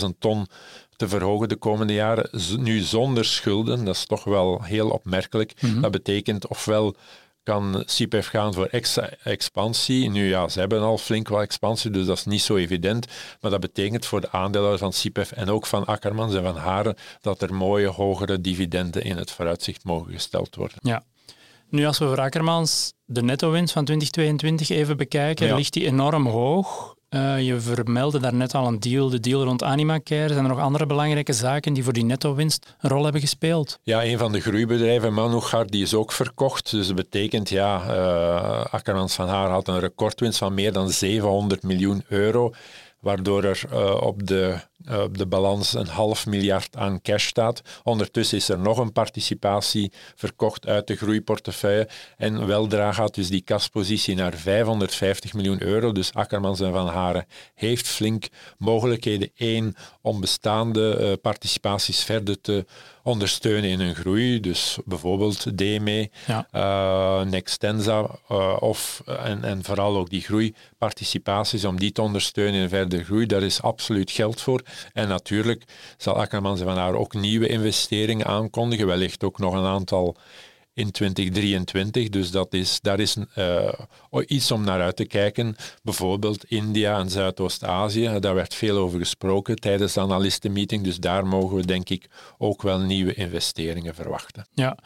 600.000 0.00 0.06
ton 0.18 0.46
te 0.96 1.08
verhogen 1.08 1.48
de 1.48 1.56
komende 1.56 1.92
jaren, 1.92 2.30
nu 2.58 2.80
zonder 2.80 3.24
schulden. 3.24 3.84
Dat 3.84 3.94
is 3.94 4.06
toch 4.06 4.24
wel 4.24 4.62
heel 4.62 4.90
opmerkelijk. 4.90 5.52
Mhm. 5.60 5.80
Dat 5.80 5.90
betekent 5.90 6.46
ofwel 6.46 6.96
kan 7.44 7.84
CPF 7.86 8.26
gaan 8.26 8.54
voor 8.54 8.66
extra 8.66 9.10
expansie. 9.22 10.10
Nu 10.10 10.28
ja, 10.28 10.48
ze 10.48 10.60
hebben 10.60 10.80
al 10.80 10.98
flink 10.98 11.28
wat 11.28 11.42
expansie, 11.42 11.90
dus 11.90 12.06
dat 12.06 12.16
is 12.16 12.24
niet 12.24 12.42
zo 12.42 12.56
evident. 12.56 13.06
Maar 13.40 13.50
dat 13.50 13.60
betekent 13.60 14.06
voor 14.06 14.20
de 14.20 14.30
aandeelhouders 14.30 14.82
van 14.82 15.10
CPF 15.10 15.32
en 15.32 15.50
ook 15.50 15.66
van 15.66 15.84
Akkermans 15.84 16.34
en 16.34 16.42
van 16.42 16.56
Haren 16.56 16.96
dat 17.20 17.42
er 17.42 17.54
mooie 17.54 17.88
hogere 17.88 18.40
dividenden 18.40 19.02
in 19.02 19.16
het 19.16 19.30
vooruitzicht 19.30 19.84
mogen 19.84 20.12
gesteld 20.12 20.54
worden. 20.54 20.78
Ja. 20.82 21.04
Nu, 21.68 21.86
als 21.86 21.98
we 21.98 22.06
voor 22.06 22.20
Akkermans 22.20 22.92
de 23.04 23.22
netto-winst 23.22 23.72
van 23.72 23.84
2022 23.84 24.68
even 24.68 24.96
bekijken, 24.96 25.54
ligt 25.54 25.72
die 25.72 25.86
enorm 25.86 26.26
hoog. 26.26 26.93
Uh, 27.14 27.40
je 27.40 27.60
vermeldde 27.60 28.20
daarnet 28.20 28.54
al 28.54 28.66
een 28.66 28.80
deal, 28.80 29.08
de 29.08 29.20
deal 29.20 29.44
rond 29.44 29.62
Animacare. 29.62 30.28
Zijn 30.28 30.44
er 30.44 30.50
nog 30.50 30.60
andere 30.60 30.86
belangrijke 30.86 31.32
zaken 31.32 31.72
die 31.72 31.84
voor 31.84 31.92
die 31.92 32.04
netto-winst 32.04 32.74
een 32.80 32.90
rol 32.90 33.02
hebben 33.02 33.20
gespeeld? 33.20 33.78
Ja, 33.82 34.04
een 34.04 34.18
van 34.18 34.32
de 34.32 34.40
groeibedrijven, 34.40 35.14
Manuchar, 35.14 35.66
die 35.66 35.82
is 35.82 35.94
ook 35.94 36.12
verkocht. 36.12 36.70
Dus 36.70 36.86
dat 36.86 36.96
betekent, 36.96 37.48
ja, 37.48 37.82
uh, 38.84 39.06
van 39.06 39.28
Haar 39.28 39.50
had 39.50 39.68
een 39.68 39.80
recordwinst 39.80 40.38
van 40.38 40.54
meer 40.54 40.72
dan 40.72 40.90
700 40.90 41.62
miljoen 41.62 42.04
euro 42.08 42.52
waardoor 43.04 43.44
er 43.44 43.62
uh, 43.72 44.00
op, 44.00 44.26
de, 44.26 44.56
uh, 44.88 45.02
op 45.02 45.18
de 45.18 45.26
balans 45.26 45.74
een 45.74 45.86
half 45.86 46.26
miljard 46.26 46.76
aan 46.76 47.00
cash 47.02 47.26
staat. 47.26 47.62
Ondertussen 47.82 48.38
is 48.38 48.48
er 48.48 48.58
nog 48.58 48.78
een 48.78 48.92
participatie 48.92 49.92
verkocht 50.14 50.66
uit 50.66 50.86
de 50.86 50.96
groeiportefeuille 50.96 51.88
en 52.16 52.46
weldra 52.46 52.92
gaat 52.92 53.14
dus 53.14 53.28
die 53.28 53.42
kaspositie 53.42 54.14
naar 54.14 54.34
550 54.34 55.34
miljoen 55.34 55.62
euro. 55.62 55.92
Dus 55.92 56.14
Akkermans 56.14 56.60
en 56.60 56.72
Van 56.72 56.88
Haren 56.88 57.26
heeft 57.54 57.88
flink 57.88 58.28
mogelijkheden. 58.58 59.30
één 59.34 59.74
om 60.00 60.20
bestaande 60.20 60.98
uh, 61.00 61.12
participaties 61.22 62.04
verder 62.04 62.40
te 62.40 62.64
ondersteunen 63.04 63.70
in 63.70 63.80
hun 63.80 63.94
groei. 63.94 64.40
Dus 64.40 64.78
bijvoorbeeld 64.84 65.58
DME, 65.58 66.10
ja. 66.26 66.48
uh, 66.52 67.30
Nextensa 67.30 68.10
uh, 68.30 68.56
of, 68.60 69.02
en, 69.06 69.44
en 69.44 69.64
vooral 69.64 69.96
ook 69.96 70.10
die 70.10 70.22
groeiparticipaties, 70.22 71.64
om 71.64 71.78
die 71.78 71.92
te 71.92 72.02
ondersteunen 72.02 72.60
in 72.60 72.68
verder 72.68 73.04
groei. 73.04 73.26
Daar 73.26 73.42
is 73.42 73.62
absoluut 73.62 74.10
geld 74.10 74.40
voor. 74.40 74.62
En 74.92 75.08
natuurlijk 75.08 75.64
zal 75.96 76.14
Akkermans 76.14 76.60
van 76.60 76.76
haar 76.76 76.94
ook 76.94 77.14
nieuwe 77.14 77.48
investeringen 77.48 78.26
aankondigen, 78.26 78.86
wellicht 78.86 79.24
ook 79.24 79.38
nog 79.38 79.54
een 79.54 79.66
aantal 79.66 80.16
in 80.74 80.90
2023. 80.90 82.08
Dus 82.08 82.30
dat 82.30 82.52
is, 82.52 82.80
daar 82.80 83.00
is 83.00 83.16
uh, 83.38 83.68
iets 84.26 84.50
om 84.50 84.64
naar 84.64 84.80
uit 84.80 84.96
te 84.96 85.04
kijken. 85.04 85.56
Bijvoorbeeld 85.82 86.44
India 86.44 86.98
en 86.98 87.10
Zuidoost-Azië. 87.10 88.16
Daar 88.20 88.34
werd 88.34 88.54
veel 88.54 88.76
over 88.76 88.98
gesproken 88.98 89.56
tijdens 89.56 89.92
de 89.92 90.00
analistenmeeting. 90.00 90.84
Dus 90.84 90.96
daar 90.96 91.26
mogen 91.26 91.56
we 91.56 91.66
denk 91.66 91.88
ik 91.88 92.06
ook 92.38 92.62
wel 92.62 92.78
nieuwe 92.78 93.14
investeringen 93.14 93.94
verwachten. 93.94 94.46
Ja. 94.52 94.78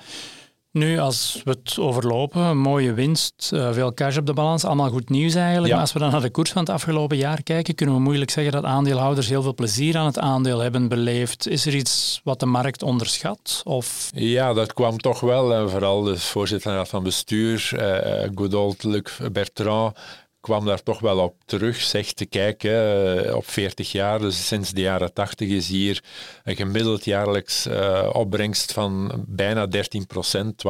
Nu, 0.79 0.99
als 0.99 1.41
we 1.45 1.51
het 1.51 1.79
overlopen, 1.79 2.57
mooie 2.57 2.93
winst, 2.93 3.51
uh, 3.55 3.73
veel 3.73 3.95
cash 3.95 4.17
op 4.17 4.27
de 4.27 4.33
balans, 4.33 4.65
allemaal 4.65 4.91
goed 4.91 5.09
nieuws 5.09 5.35
eigenlijk. 5.35 5.73
Maar 5.73 5.81
als 5.81 5.93
we 5.93 5.99
dan 5.99 6.11
naar 6.11 6.21
de 6.21 6.31
koers 6.31 6.51
van 6.51 6.61
het 6.61 6.71
afgelopen 6.71 7.17
jaar 7.17 7.43
kijken, 7.43 7.75
kunnen 7.75 7.95
we 7.95 8.01
moeilijk 8.01 8.31
zeggen 8.31 8.53
dat 8.53 8.65
aandeelhouders 8.65 9.29
heel 9.29 9.43
veel 9.43 9.55
plezier 9.55 9.97
aan 9.97 10.07
het 10.07 10.19
aandeel 10.19 10.59
hebben 10.59 10.89
beleefd. 10.89 11.49
Is 11.49 11.67
er 11.67 11.75
iets 11.75 12.21
wat 12.25 12.41
de 12.41 12.47
markt 12.47 12.83
onderschat? 12.83 13.61
Of? 13.65 14.11
Ja, 14.15 14.53
dat 14.53 14.73
kwam 14.73 14.99
toch 14.99 15.21
wel. 15.21 15.55
En 15.55 15.71
vooral 15.71 16.03
de 16.03 16.19
voorzitter 16.19 16.87
van 16.87 17.03
bestuur, 17.03 17.71
uh, 17.75 18.29
good 18.35 18.55
old 18.55 18.83
Luc 18.83 19.19
Bertrand, 19.33 19.97
kwam 20.41 20.65
daar 20.65 20.83
toch 20.83 21.01
wel 21.01 21.19
op 21.19 21.35
terug. 21.45 21.81
Zeg 21.81 22.13
te 22.13 22.27
kijken, 22.27 23.37
op 23.37 23.49
40 23.49 23.93
jaar, 23.93 24.19
dus 24.19 24.47
sinds 24.47 24.71
de 24.71 24.81
jaren 24.81 25.13
80 25.13 25.49
is 25.49 25.69
hier 25.69 26.05
een 26.45 26.57
gemiddeld 26.57 27.05
jaarlijks 27.05 27.67
uh, 27.67 28.11
opbrengst 28.13 28.73
van 28.73 29.25
bijna 29.29 29.67
13 29.67 30.07
procent, 30.07 30.65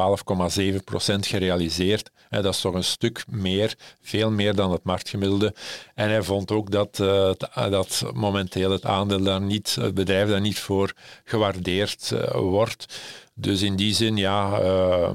12,7 0.61 0.85
procent 0.85 1.27
gerealiseerd. 1.27 2.11
Uh, 2.31 2.43
dat 2.43 2.55
is 2.55 2.61
toch 2.61 2.75
een 2.75 2.85
stuk 2.85 3.25
meer, 3.29 3.77
veel 4.03 4.31
meer 4.31 4.55
dan 4.55 4.73
het 4.73 4.85
marktgemiddelde. 4.85 5.55
En 5.95 6.09
hij 6.09 6.23
vond 6.23 6.51
ook 6.51 6.71
dat, 6.71 6.97
dat 7.55 8.05
momenteel 8.15 8.71
het 8.71 8.85
aandeel 8.85 9.23
daar 9.23 9.41
niet, 9.41 9.75
het 9.75 9.95
bedrijf 9.95 10.29
daar 10.29 10.41
niet 10.41 10.59
voor 10.59 10.93
gewaardeerd 11.25 12.13
wordt. 12.33 12.87
Dus 13.41 13.63
in 13.63 13.77
die 13.77 13.95
zin 13.95 14.17
ja, 14.17 14.61
uh, 14.63 15.11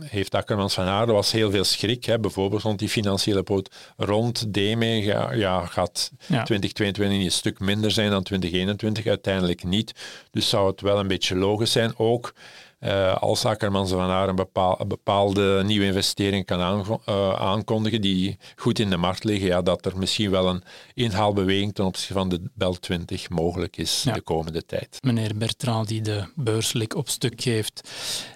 heeft 0.00 0.34
Akkermans 0.34 0.74
van 0.74 0.84
Aarde 0.84 1.12
was 1.12 1.32
heel 1.32 1.50
veel 1.50 1.64
schrik. 1.64 2.04
Hè. 2.04 2.18
Bijvoorbeeld 2.18 2.62
rond 2.62 2.78
die 2.78 2.88
financiële 2.88 3.42
poot 3.42 3.74
rond 3.96 4.54
DME 4.54 5.02
ja, 5.02 5.32
ja, 5.32 5.66
gaat 5.66 6.10
2022 6.26 7.24
een 7.24 7.30
stuk 7.30 7.60
minder 7.60 7.90
zijn 7.90 8.10
dan 8.10 8.22
2021, 8.22 9.06
uiteindelijk 9.06 9.64
niet. 9.64 9.94
Dus 10.30 10.48
zou 10.48 10.70
het 10.70 10.80
wel 10.80 10.98
een 10.98 11.08
beetje 11.08 11.36
logisch 11.36 11.72
zijn. 11.72 11.98
Ook 11.98 12.32
uh, 12.80 13.16
als 13.16 13.44
Akkermans 13.44 13.90
van 13.90 14.10
Haar 14.10 14.28
een, 14.28 14.36
bepaal, 14.36 14.80
bepaalde 14.86 15.62
nieuwe 15.64 15.86
investering 15.86 16.44
kan 16.44 16.84
uh, 17.08 17.32
aankondigen 17.32 18.00
die 18.00 18.38
goed 18.56 18.78
in 18.78 18.90
de 18.90 18.96
markt 18.96 19.24
liggen, 19.24 19.46
ja, 19.46 19.62
dat 19.62 19.86
er 19.86 19.98
misschien 19.98 20.30
wel 20.30 20.48
een 20.48 20.62
inhaalbeweging 20.94 21.74
ten 21.74 21.84
opzichte 21.84 22.12
van 22.12 22.28
de 22.28 22.40
Bel 22.54 22.74
20 22.74 23.30
mogelijk 23.30 23.76
is 23.76 24.06
de 24.14 24.20
komende 24.20 24.64
tijd. 24.64 24.98
Meneer 25.00 25.36
Bertrand 25.36 25.88
die 25.88 26.00
de 26.00 26.24
beurslik 26.34 26.94
op 26.94 27.08
stuk 27.08 27.42
geeft. 27.42 27.90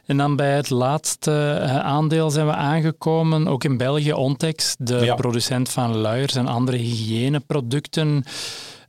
En 0.06 0.16
dan 0.16 0.36
bij 0.36 0.56
het 0.56 0.70
laatste 0.70 1.58
uh, 1.62 1.78
aandeel 1.78 2.30
zijn 2.30 2.46
we 2.46 2.52
aangekomen, 2.52 3.48
ook 3.48 3.64
in 3.64 3.76
België, 3.76 4.12
Ontex, 4.12 4.74
de 4.78 5.12
producent 5.16 5.68
van 5.68 5.96
luiers 5.96 6.34
en 6.34 6.46
andere 6.46 6.76
hygiëneproducten. 6.76 8.24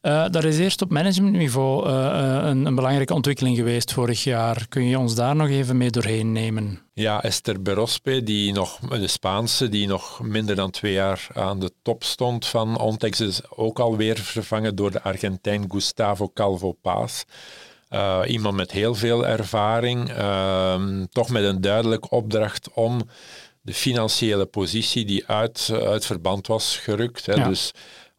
Uh, 0.03 0.25
dat 0.29 0.43
is 0.43 0.59
eerst 0.59 0.81
op 0.81 0.91
managementniveau 0.91 1.89
uh, 1.89 1.93
een, 2.43 2.65
een, 2.65 2.75
belangrijke 2.75 3.13
ontwikkeling 3.13 3.57
geweest 3.57 3.93
vorig 3.93 4.23
jaar. 4.23 4.65
Kun 4.69 4.87
je 4.87 4.99
ons 4.99 5.15
daar 5.15 5.35
nog 5.35 5.49
even 5.49 5.77
mee 5.77 5.89
doorheen 5.89 6.31
nemen? 6.31 6.81
Ja, 6.93 7.23
Esther 7.23 7.61
Berospe, 7.61 8.23
die 8.23 8.53
nog, 8.53 8.79
de 8.79 9.07
Spaanse, 9.07 9.69
die 9.69 9.87
nog 9.87 10.21
minder 10.21 10.55
dan 10.55 10.71
twee 10.71 10.93
jaar 10.93 11.27
aan 11.33 11.59
de 11.59 11.71
top 11.81 12.03
stond 12.03 12.45
van 12.45 12.79
Ontex, 12.79 13.19
is 13.19 13.41
ook 13.49 13.79
alweer 13.79 14.17
vervangen 14.17 14.75
door 14.75 14.91
de 14.91 15.01
Argentijn 15.01 15.65
Gustavo 15.71 16.31
Calvo 16.33 16.71
Paz. 16.71 17.23
Uh, 17.89 18.19
iemand 18.27 18.55
met 18.55 18.71
heel 18.71 18.95
veel 18.95 19.27
ervaring, 19.27 20.17
uh, 20.17 20.81
toch 21.09 21.29
met 21.29 21.43
een 21.43 21.61
duidelijke 21.61 22.09
opdracht 22.09 22.73
om 22.73 23.01
de 23.61 23.73
financiële 23.73 24.45
positie 24.45 25.05
die 25.05 25.27
uit, 25.27 25.69
uit 25.71 26.05
verband 26.05 26.47
was 26.47 26.77
gerukt. 26.77 27.25
Hè, 27.25 27.33
ja. 27.33 27.47
Dus 27.47 27.71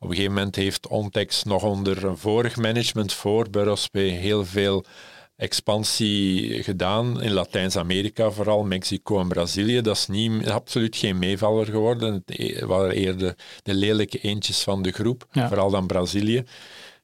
op 0.04 0.11
een 0.11 0.16
gegeven 0.16 0.34
moment 0.34 0.56
heeft 0.56 0.87
Ontex 0.87 1.44
nog 1.44 1.62
onder 1.62 2.04
een 2.04 2.18
vorig 2.18 2.56
management 2.56 3.12
voor 3.12 3.50
Burospe 3.50 3.99
heel 3.99 4.44
veel 4.44 4.84
expansie 5.37 6.62
gedaan 6.62 7.23
in 7.23 7.32
Latijns-Amerika, 7.32 8.30
vooral 8.30 8.64
Mexico 8.64 9.20
en 9.20 9.28
Brazilië. 9.28 9.80
Dat 9.80 9.96
is 9.96 10.06
niet, 10.06 10.49
absoluut 10.49 10.96
geen 10.96 11.18
meevaller 11.18 11.66
geworden. 11.66 12.12
Het 12.12 12.38
e-, 12.38 12.66
waren 12.66 12.94
eerder 12.94 13.34
de 13.62 13.75
lelijke 13.75 14.18
eentjes 14.18 14.62
van 14.62 14.82
de 14.82 14.92
groep, 14.92 15.26
vooral 15.30 15.70
dan 15.70 15.87
Brazilië. 15.87 16.44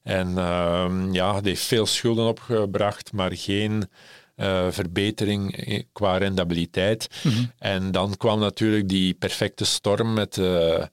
En 0.03 0.29
uh, 0.29 0.91
ja, 1.13 1.35
het 1.35 1.45
heeft 1.45 1.63
veel 1.63 1.87
schulden 1.87 2.27
opgebracht, 2.27 3.13
maar 3.13 3.37
geen 3.37 3.89
uh, 4.37 4.67
verbetering 4.71 5.55
qua 5.93 6.17
rendabiliteit. 6.17 7.09
Mm 7.23 7.33
-hmm. 7.33 7.53
En 7.59 7.91
dan 7.91 8.17
kwam 8.17 8.41
natuurlijk 8.41 8.89
die 8.89 9.15
perfecte 9.15 9.65
storm 9.65 10.13
met 10.13 10.37
uh, 10.37 10.85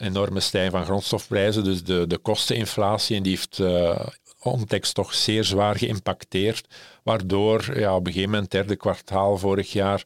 enorme 0.00 0.40
stijging 0.40 0.72
van 0.72 0.84
grondstofprijzen, 0.84 1.64
dus 1.64 1.84
de, 1.84 2.06
de 2.06 2.18
kosteninflatie, 2.18 3.16
en 3.16 3.22
die 3.22 3.32
heeft 3.32 3.58
uh, 3.58 4.06
Ontex 4.42 4.92
toch 4.92 5.14
zeer 5.14 5.44
zwaar 5.44 5.76
geïmpacteerd, 5.76 6.66
waardoor 7.10 7.78
ja, 7.78 7.94
op 7.94 8.06
een 8.06 8.12
gegeven 8.12 8.32
moment, 8.32 8.50
derde 8.50 8.76
kwartaal 8.76 9.38
vorig 9.38 9.72
jaar, 9.72 10.04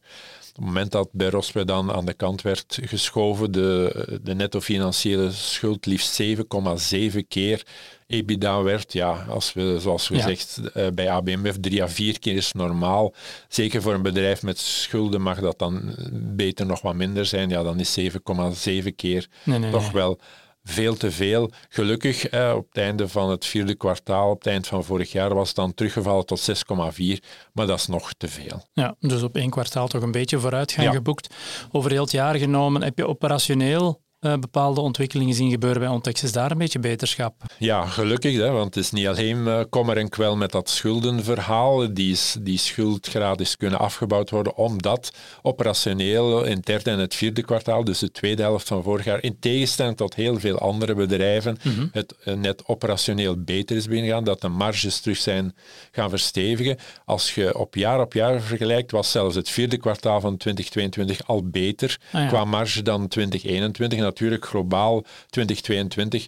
op 0.49 0.55
het 0.55 0.65
moment 0.65 0.91
dat 0.91 1.09
bij 1.11 1.29
Rospe 1.29 1.65
dan 1.65 1.91
aan 1.91 2.05
de 2.05 2.13
kant 2.13 2.41
werd 2.41 2.79
geschoven, 2.81 3.51
de, 3.51 4.19
de 4.23 4.35
netto 4.35 4.61
financiële 4.61 5.31
schuld 5.31 5.85
liefst 5.85 6.21
7,7 6.21 7.17
keer 7.27 7.65
EBITDA 8.07 8.61
werd, 8.61 8.93
ja, 8.93 9.25
als 9.29 9.53
we, 9.53 9.77
zoals 9.79 10.07
gezegd, 10.07 10.59
ja. 10.61 10.69
Eh, 10.69 10.91
bij 10.93 11.09
ABMF 11.09 11.59
drie 11.59 11.83
à 11.83 11.87
vier 11.87 12.19
keer 12.19 12.35
is 12.35 12.51
normaal. 12.51 13.13
Zeker 13.47 13.81
voor 13.81 13.93
een 13.93 14.01
bedrijf 14.01 14.43
met 14.43 14.59
schulden 14.59 15.21
mag 15.21 15.39
dat 15.39 15.59
dan 15.59 15.95
beter 16.11 16.65
nog 16.65 16.81
wat 16.81 16.95
minder 16.95 17.25
zijn. 17.25 17.49
Ja, 17.49 17.63
dan 17.63 17.79
is 17.79 17.99
7,7 17.99 18.95
keer 18.95 19.27
toch 19.71 19.91
wel 19.91 20.19
veel 20.67 20.95
te 20.95 21.11
veel. 21.11 21.51
Gelukkig, 21.69 22.27
eh, 22.27 22.53
op 22.55 22.67
het 22.67 22.77
einde 22.77 23.07
van 23.07 23.29
het 23.29 23.45
vierde 23.45 23.75
kwartaal, 23.75 24.29
op 24.29 24.37
het 24.37 24.47
eind 24.47 24.67
van 24.67 24.83
vorig 24.83 25.11
jaar, 25.11 25.33
was 25.33 25.47
het 25.47 25.55
dan 25.55 25.73
teruggevallen 25.73 26.25
tot 26.25 26.39
6,4, 26.39 27.19
maar 27.53 27.67
dat 27.67 27.79
is 27.79 27.87
nog 27.87 28.13
te 28.13 28.27
veel. 28.27 28.63
Ja, 28.73 28.95
dus 28.99 29.23
op 29.23 29.35
één 29.35 29.49
kwartaal 29.49 29.87
toch 29.87 30.01
een 30.01 30.11
beetje 30.11 30.39
vooruitgang 30.39 30.93
geboekt. 30.93 31.35
Over 31.71 31.91
heel 31.91 32.01
het 32.01 32.11
jaar 32.11 32.35
genomen, 32.35 32.83
heb 32.83 32.97
je 32.97 33.07
operationeel 33.07 34.03
uh, 34.25 34.33
bepaalde 34.37 34.81
ontwikkelingen 34.81 35.35
zien 35.35 35.49
gebeuren 35.49 35.79
bij 35.79 35.89
Ontex. 35.89 36.23
Is 36.23 36.31
daar 36.31 36.51
een 36.51 36.57
beetje 36.57 36.79
beterschap? 36.79 37.43
Ja, 37.57 37.85
gelukkig, 37.85 38.35
hè, 38.35 38.51
want 38.51 38.75
het 38.75 38.83
is 38.83 38.91
niet 38.91 39.07
alleen 39.07 39.37
uh, 39.37 39.59
kommer 39.69 39.97
en 39.97 40.09
kwel 40.09 40.35
met 40.35 40.51
dat 40.51 40.69
schuldenverhaal. 40.69 41.93
Die, 41.93 42.17
die 42.41 42.57
schuldgraad 42.57 43.39
is 43.39 43.57
kunnen 43.57 43.79
afgebouwd 43.79 44.29
worden 44.29 44.55
omdat 44.55 45.11
operationeel 45.41 46.43
in 46.43 46.55
het 46.55 46.65
derde 46.65 46.89
en 46.89 46.99
het 46.99 47.15
vierde 47.15 47.41
kwartaal, 47.41 47.83
dus 47.83 47.99
de 47.99 48.11
tweede 48.11 48.41
helft 48.41 48.67
van 48.67 48.83
vorig 48.83 49.05
jaar, 49.05 49.23
in 49.23 49.39
tegenstelling 49.39 49.97
tot 49.97 50.15
heel 50.15 50.39
veel 50.39 50.59
andere 50.59 50.95
bedrijven, 50.95 51.57
mhm. 51.63 51.87
het 51.91 52.15
uh, 52.25 52.33
net 52.33 52.65
operationeel 52.65 53.43
beter 53.43 53.75
is 53.75 53.87
binnengegaan, 53.87 54.23
dat 54.23 54.41
de 54.41 54.47
marges 54.47 54.99
terug 54.99 55.17
zijn 55.17 55.55
gaan 55.91 56.09
verstevigen. 56.09 56.77
Als 57.05 57.35
je 57.35 57.57
op 57.57 57.75
jaar 57.75 57.99
op 57.99 58.13
jaar 58.13 58.41
vergelijkt, 58.41 58.91
was 58.91 59.11
zelfs 59.11 59.35
het 59.35 59.49
vierde 59.49 59.77
kwartaal 59.77 60.19
van 60.19 60.37
2022 60.37 61.27
al 61.27 61.49
beter 61.49 61.99
ah, 62.11 62.27
qua 62.27 62.45
marge 62.45 62.81
dan 62.81 63.07
2021 63.07 63.99
natuurlijk 64.15 64.45
globaal 64.45 65.03
2022 65.29 66.27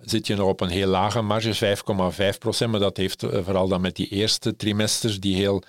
zit 0.00 0.26
je 0.26 0.34
nog 0.34 0.48
op 0.48 0.60
een 0.60 0.68
heel 0.68 0.88
lage 0.88 1.20
marge, 1.20 1.76
5,5 2.34 2.38
procent. 2.38 2.70
Maar 2.70 2.80
dat 2.80 2.96
heeft 2.96 3.22
eh, 3.22 3.44
vooral 3.44 3.68
dan 3.68 3.80
met 3.80 3.96
die 3.96 4.08
eerste 4.08 4.56
trimesters 4.56 5.20
die 5.20 5.36
heel, 5.36 5.62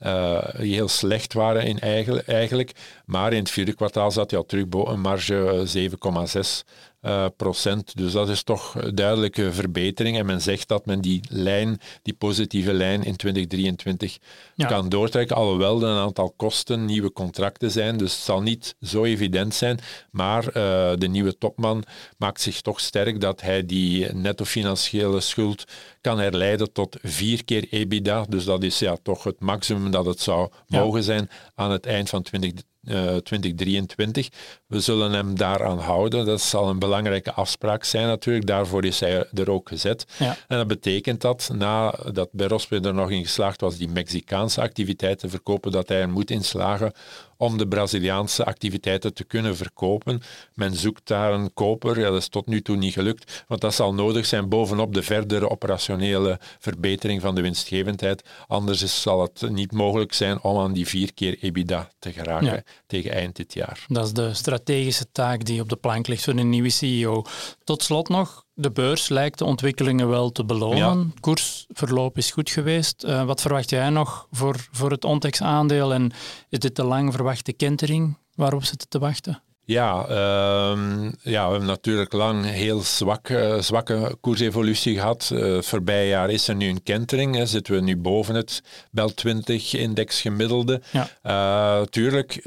uh, 0.00 0.38
heel 0.42 0.88
slecht 0.88 1.32
waren 1.32 1.64
in 1.64 1.78
eigenlijk. 2.26 2.72
Maar 3.04 3.32
in 3.32 3.38
het 3.38 3.50
vierde 3.50 3.74
kwartaal 3.74 4.10
zat 4.10 4.30
je 4.30 4.36
al 4.36 4.46
terug 4.46 4.64
een 4.70 5.00
marge 5.00 5.66
7,6 5.66 6.68
uh, 7.06 7.26
procent. 7.36 7.96
Dus 7.96 8.12
dat 8.12 8.28
is 8.28 8.42
toch 8.42 8.74
een 8.74 8.94
duidelijke 8.94 9.52
verbetering. 9.52 10.18
En 10.18 10.26
men 10.26 10.42
zegt 10.42 10.68
dat 10.68 10.86
men 10.86 11.00
die 11.00 11.20
lijn, 11.28 11.80
die 12.02 12.14
positieve 12.14 12.72
lijn 12.72 13.04
in 13.04 13.16
2023 13.16 14.18
kan 14.56 14.88
doortrekken. 14.88 15.36
Alhoewel 15.36 15.82
er 15.82 15.88
een 15.88 16.02
aantal 16.02 16.34
kosten, 16.36 16.84
nieuwe 16.84 17.12
contracten 17.12 17.70
zijn. 17.70 17.96
Dus 17.96 18.12
het 18.12 18.22
zal 18.22 18.42
niet 18.42 18.76
zo 18.80 19.04
evident 19.04 19.54
zijn. 19.54 19.78
Maar 20.10 20.44
uh, 20.46 20.52
de 20.98 21.08
nieuwe 21.08 21.38
topman 21.38 21.84
maakt 22.18 22.40
zich 22.40 22.60
toch 22.60 22.80
sterk 22.80 23.20
dat 23.20 23.40
hij 23.40 23.66
die 23.66 24.12
netto 24.12 24.44
financiële 24.44 25.20
schuld 25.20 25.64
kan 26.00 26.18
herleiden 26.18 26.72
tot 26.72 26.96
vier 27.02 27.44
keer 27.44 27.66
EBITDA. 27.70 28.24
Dus 28.28 28.44
dat 28.44 28.62
is 28.62 28.78
ja, 28.78 28.96
toch 29.02 29.24
het 29.24 29.40
maximum 29.40 29.90
dat 29.90 30.06
het 30.06 30.20
zou 30.20 30.50
mogen 30.66 31.02
zijn 31.02 31.30
aan 31.54 31.70
het 31.70 31.86
eind 31.86 32.08
van 32.08 32.22
2023. 32.22 32.74
2023. 32.86 34.26
Eh, 34.26 34.32
We 34.66 34.80
zullen 34.80 35.12
hem 35.12 35.36
daaraan 35.36 35.78
houden. 35.78 36.26
Dat 36.26 36.40
zal 36.40 36.68
een 36.68 36.78
belangrijke 36.78 37.32
afspraak 37.32 37.84
zijn 37.84 38.06
natuurlijk. 38.06 38.46
Daarvoor 38.46 38.84
is 38.84 39.00
hij 39.00 39.26
er 39.34 39.50
ook 39.50 39.68
gezet. 39.68 40.06
Ja. 40.18 40.36
En 40.48 40.56
dat 40.56 40.66
betekent 40.66 41.20
dat, 41.20 41.50
nadat 41.54 42.28
Berospe 42.32 42.80
er 42.80 42.94
nog 42.94 43.10
in 43.10 43.22
geslaagd 43.22 43.60
was 43.60 43.76
die 43.76 43.88
Mexicaanse 43.88 44.60
activiteiten 44.60 45.18
te 45.18 45.28
verkopen, 45.28 45.72
dat 45.72 45.88
hij 45.88 46.00
er 46.00 46.08
moet 46.08 46.30
inslagen 46.30 46.92
om 47.36 47.58
de 47.58 47.68
Braziliaanse 47.68 48.44
activiteiten 48.44 49.14
te 49.14 49.24
kunnen 49.24 49.56
verkopen. 49.56 50.20
Men 50.54 50.74
zoekt 50.74 51.06
daar 51.06 51.32
een 51.32 51.52
koper. 51.54 51.98
Ja, 51.98 52.10
dat 52.10 52.20
is 52.20 52.28
tot 52.28 52.46
nu 52.46 52.62
toe 52.62 52.76
niet 52.76 52.92
gelukt, 52.92 53.44
want 53.48 53.60
dat 53.60 53.74
zal 53.74 53.94
nodig 53.94 54.26
zijn 54.26 54.48
bovenop 54.48 54.94
de 54.94 55.02
verdere 55.02 55.50
operationele 55.50 56.38
verbetering 56.58 57.20
van 57.20 57.34
de 57.34 57.42
winstgevendheid. 57.42 58.28
Anders 58.46 59.02
zal 59.02 59.22
het 59.22 59.50
niet 59.50 59.72
mogelijk 59.72 60.12
zijn 60.12 60.42
om 60.42 60.58
aan 60.58 60.72
die 60.72 60.86
vier 60.86 61.14
keer 61.14 61.38
EBITDA 61.38 61.90
te 61.98 62.12
geraken 62.12 62.64
tegen 62.86 63.10
eind 63.10 63.36
dit 63.36 63.54
jaar. 63.54 63.84
Dat 63.88 64.06
is 64.06 64.12
de 64.12 64.34
strategische 64.34 65.06
taak 65.12 65.44
die 65.44 65.60
op 65.60 65.68
de 65.68 65.76
plank 65.76 66.06
ligt 66.06 66.24
voor 66.24 66.34
een 66.34 66.48
nieuwe 66.48 66.70
CEO. 66.70 67.24
Tot 67.64 67.82
slot 67.82 68.08
nog, 68.08 68.45
de 68.58 68.70
beurs 68.70 69.08
lijkt 69.08 69.38
de 69.38 69.44
ontwikkelingen 69.44 70.08
wel 70.08 70.32
te 70.32 70.44
belonen. 70.44 71.14
Koersverloop 71.20 72.16
is 72.16 72.30
goed 72.30 72.50
geweest. 72.50 73.04
Uh, 73.04 73.24
wat 73.24 73.40
verwacht 73.40 73.70
jij 73.70 73.90
nog 73.90 74.26
voor, 74.30 74.68
voor 74.70 74.90
het 74.90 75.04
Ontex-aandeel? 75.04 75.94
En 75.94 76.12
is 76.48 76.58
dit 76.58 76.76
de 76.76 76.84
lang 76.84 77.12
verwachte 77.12 77.52
kentering 77.52 78.18
waarop 78.34 78.64
zitten 78.64 78.88
te 78.88 78.98
wachten? 78.98 79.42
Ja, 79.66 80.06
uh, 80.08 81.10
ja, 81.22 81.44
we 81.44 81.50
hebben 81.50 81.64
natuurlijk 81.64 82.12
lang 82.12 82.44
heel 82.44 82.80
zwak, 82.80 83.28
uh, 83.28 83.58
zwakke 83.60 84.16
koersevolutie 84.20 84.94
gehad. 84.94 85.30
Uh, 85.32 85.56
het 85.56 85.66
voorbije 85.66 86.08
jaar 86.08 86.30
is 86.30 86.48
er 86.48 86.54
nu 86.54 86.68
een 86.68 86.82
kentering. 86.82 87.34
Hè. 87.34 87.46
Zitten 87.46 87.74
we 87.74 87.80
nu 87.80 87.96
boven 87.96 88.34
het 88.34 88.62
Bel 88.90 89.10
20-index 89.10 90.20
gemiddelde. 90.20 90.80
Ja. 90.90 91.08
Uh, 91.80 91.86
tuurlijk, 91.86 92.40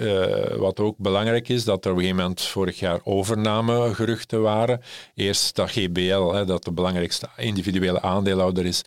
wat 0.57 0.79
ook 0.79 0.97
belangrijk 0.97 1.49
is, 1.49 1.63
dat 1.63 1.85
er 1.85 1.91
op 1.91 1.97
een 1.97 2.03
gegeven 2.03 2.23
moment 2.23 2.41
vorig 2.41 2.79
jaar 2.79 2.99
overnamegeruchten 3.03 4.41
waren. 4.41 4.81
Eerst 5.15 5.55
dat 5.55 5.71
GBL, 5.71 6.31
hè, 6.31 6.45
dat 6.45 6.63
de 6.63 6.71
belangrijkste 6.71 7.27
individuele 7.37 8.01
aandeelhouder 8.01 8.65
is, 8.65 8.83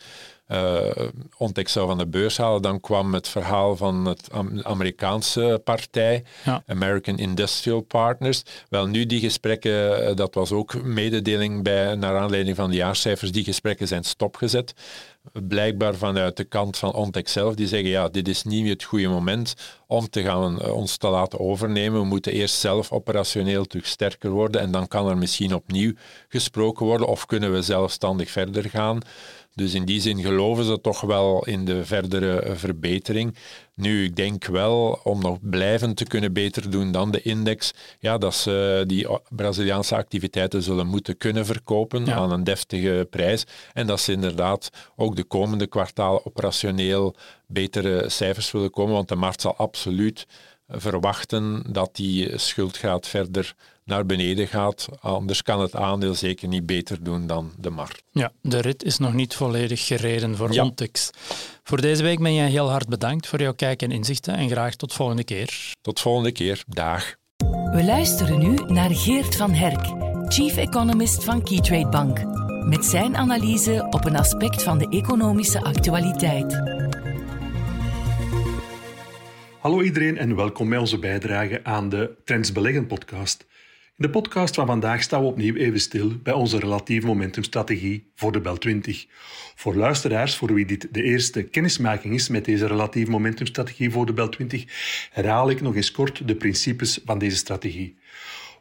uh, 0.48 1.08
Ontex 1.38 1.72
zou 1.72 1.86
van 1.88 1.98
de 1.98 2.06
beurs 2.06 2.36
halen. 2.36 2.62
Dan 2.62 2.80
kwam 2.80 3.14
het 3.14 3.28
verhaal 3.28 3.76
van 3.76 4.04
het 4.04 4.28
Amerikaanse 4.62 5.60
partij, 5.64 6.24
American 6.66 7.18
Industrial 7.18 7.80
Partners. 7.80 8.42
Wel, 8.68 8.86
nu 8.86 9.06
die 9.06 9.20
gesprekken, 9.20 10.06
eh, 10.06 10.16
dat 10.16 10.34
was 10.34 10.52
ook 10.52 10.82
mededeling 10.82 11.62
bij, 11.62 11.94
naar 11.94 12.18
aanleiding 12.18 12.56
van 12.56 12.70
de 12.70 12.76
jaarcijfers, 12.76 13.32
die 13.32 13.44
gesprekken 13.44 13.88
zijn 13.88 14.04
stopgezet. 14.04 14.74
Blijkbaar 15.32 15.94
vanuit 15.94 16.36
de 16.36 16.44
kant 16.44 16.78
van 16.78 16.92
Ontex 16.92 17.32
zelf, 17.32 17.54
die 17.54 17.66
zeggen, 17.66 17.88
ja, 17.88 18.08
dit 18.08 18.28
is 18.28 18.42
niet 18.42 18.68
het 18.68 18.82
goede 18.82 19.08
moment 19.08 19.54
om 19.86 20.08
te 20.08 20.22
gaan, 20.22 20.58
uh, 20.62 20.74
ons 20.74 20.96
te 20.96 21.08
laten 21.08 21.40
overnemen. 21.40 22.00
We 22.00 22.06
moeten 22.06 22.32
eerst 22.32 22.54
zelf 22.54 22.92
operationeel 22.92 23.64
terug 23.64 23.86
sterker 23.86 24.30
worden 24.30 24.60
en 24.60 24.70
dan 24.70 24.88
kan 24.88 25.08
er 25.08 25.18
misschien 25.18 25.54
opnieuw 25.54 25.92
gesproken 26.28 26.86
worden 26.86 27.06
of 27.06 27.26
kunnen 27.26 27.52
we 27.52 27.62
zelfstandig 27.62 28.30
verder 28.30 28.70
gaan. 28.70 29.00
Dus 29.54 29.74
in 29.74 29.84
die 29.84 30.00
zin 30.00 30.22
geloven 30.22 30.64
ze 30.64 30.80
toch 30.80 31.00
wel 31.00 31.44
in 31.44 31.64
de 31.64 31.84
verdere 31.84 32.56
verbetering. 32.56 33.36
Nu, 33.74 34.04
ik 34.04 34.16
denk 34.16 34.44
wel, 34.44 35.00
om 35.04 35.20
nog 35.20 35.38
blijvend 35.40 35.96
te 35.96 36.04
kunnen 36.04 36.32
beter 36.32 36.70
doen 36.70 36.92
dan 36.92 37.10
de 37.10 37.22
index, 37.22 37.72
ja, 37.98 38.18
dat 38.18 38.34
ze 38.34 38.84
die 38.86 39.06
Braziliaanse 39.28 39.96
activiteiten 39.96 40.62
zullen 40.62 40.86
moeten 40.86 41.16
kunnen 41.16 41.46
verkopen 41.46 42.12
aan 42.12 42.32
een 42.32 42.44
deftige 42.44 43.06
prijs. 43.10 43.44
En 43.72 43.86
dat 43.86 44.00
ze 44.00 44.12
inderdaad 44.12 44.70
ook 44.96 45.16
de 45.16 45.24
komende 45.24 45.66
kwartalen 45.66 46.26
operationeel 46.26 47.14
betere 47.46 48.08
cijfers 48.08 48.50
willen 48.50 48.70
komen, 48.70 48.94
want 48.94 49.08
de 49.08 49.16
markt 49.16 49.40
zal 49.40 49.56
absoluut 49.56 50.26
verwachten 50.68 51.64
dat 51.68 51.96
die 51.96 52.38
schuldgraad 52.38 53.08
verder 53.08 53.54
naar 53.92 54.06
beneden 54.06 54.48
gaat. 54.48 54.88
Anders 55.00 55.42
kan 55.42 55.60
het 55.60 55.76
aandeel 55.76 56.14
zeker 56.14 56.48
niet 56.48 56.66
beter 56.66 57.04
doen 57.04 57.26
dan 57.26 57.52
de 57.58 57.70
markt. 57.70 58.02
Ja, 58.10 58.32
de 58.42 58.60
rit 58.60 58.84
is 58.84 58.98
nog 58.98 59.12
niet 59.12 59.34
volledig 59.34 59.86
gereden 59.86 60.36
voor 60.36 60.52
ja. 60.52 60.62
Ontex. 60.62 61.10
Voor 61.62 61.80
deze 61.80 62.02
week 62.02 62.18
ben 62.18 62.34
jij 62.34 62.48
heel 62.48 62.70
hard 62.70 62.88
bedankt 62.88 63.26
voor 63.26 63.40
jouw 63.40 63.52
kijk 63.54 63.82
en 63.82 63.90
inzichten 63.90 64.34
en 64.34 64.48
graag 64.48 64.74
tot 64.74 64.92
volgende 64.92 65.24
keer. 65.24 65.74
Tot 65.80 66.00
volgende 66.00 66.32
keer. 66.32 66.62
Dag. 66.66 67.14
We 67.72 67.82
luisteren 67.84 68.38
nu 68.38 68.54
naar 68.54 68.90
Geert 68.90 69.36
van 69.36 69.50
Herk, 69.50 69.84
Chief 70.32 70.56
Economist 70.56 71.24
van 71.24 71.42
Keytrade 71.42 71.88
Bank, 71.88 72.24
met 72.64 72.84
zijn 72.84 73.16
analyse 73.16 73.86
op 73.90 74.04
een 74.04 74.16
aspect 74.16 74.62
van 74.62 74.78
de 74.78 74.88
economische 74.88 75.62
actualiteit. 75.62 76.62
Hallo 79.58 79.82
iedereen 79.82 80.18
en 80.18 80.36
welkom 80.36 80.68
bij 80.68 80.78
onze 80.78 80.98
bijdrage 80.98 81.60
aan 81.64 81.88
de 81.88 82.14
Trends 82.24 82.52
Beleggen 82.52 82.86
podcast. 82.86 83.46
De 84.02 84.10
podcast 84.10 84.54
van 84.54 84.66
vandaag 84.66 85.02
staan 85.02 85.20
we 85.20 85.26
opnieuw 85.26 85.54
even 85.54 85.80
stil 85.80 86.12
bij 86.22 86.32
onze 86.32 86.58
relatief 86.58 87.04
momentumstrategie 87.04 88.10
voor 88.14 88.32
de 88.32 88.40
Bel 88.40 88.58
20. 88.58 89.06
Voor 89.54 89.74
luisteraars 89.74 90.36
voor 90.36 90.54
wie 90.54 90.66
dit 90.66 90.88
de 90.90 91.02
eerste 91.02 91.42
kennismaking 91.42 92.14
is 92.14 92.28
met 92.28 92.44
deze 92.44 92.66
relatief 92.66 93.08
momentumstrategie 93.08 93.90
voor 93.90 94.06
de 94.06 94.12
Bel 94.12 94.28
20, 94.28 94.64
herhaal 95.10 95.50
ik 95.50 95.60
nog 95.60 95.76
eens 95.76 95.90
kort 95.90 96.28
de 96.28 96.36
principes 96.36 97.00
van 97.04 97.18
deze 97.18 97.36
strategie. 97.36 97.96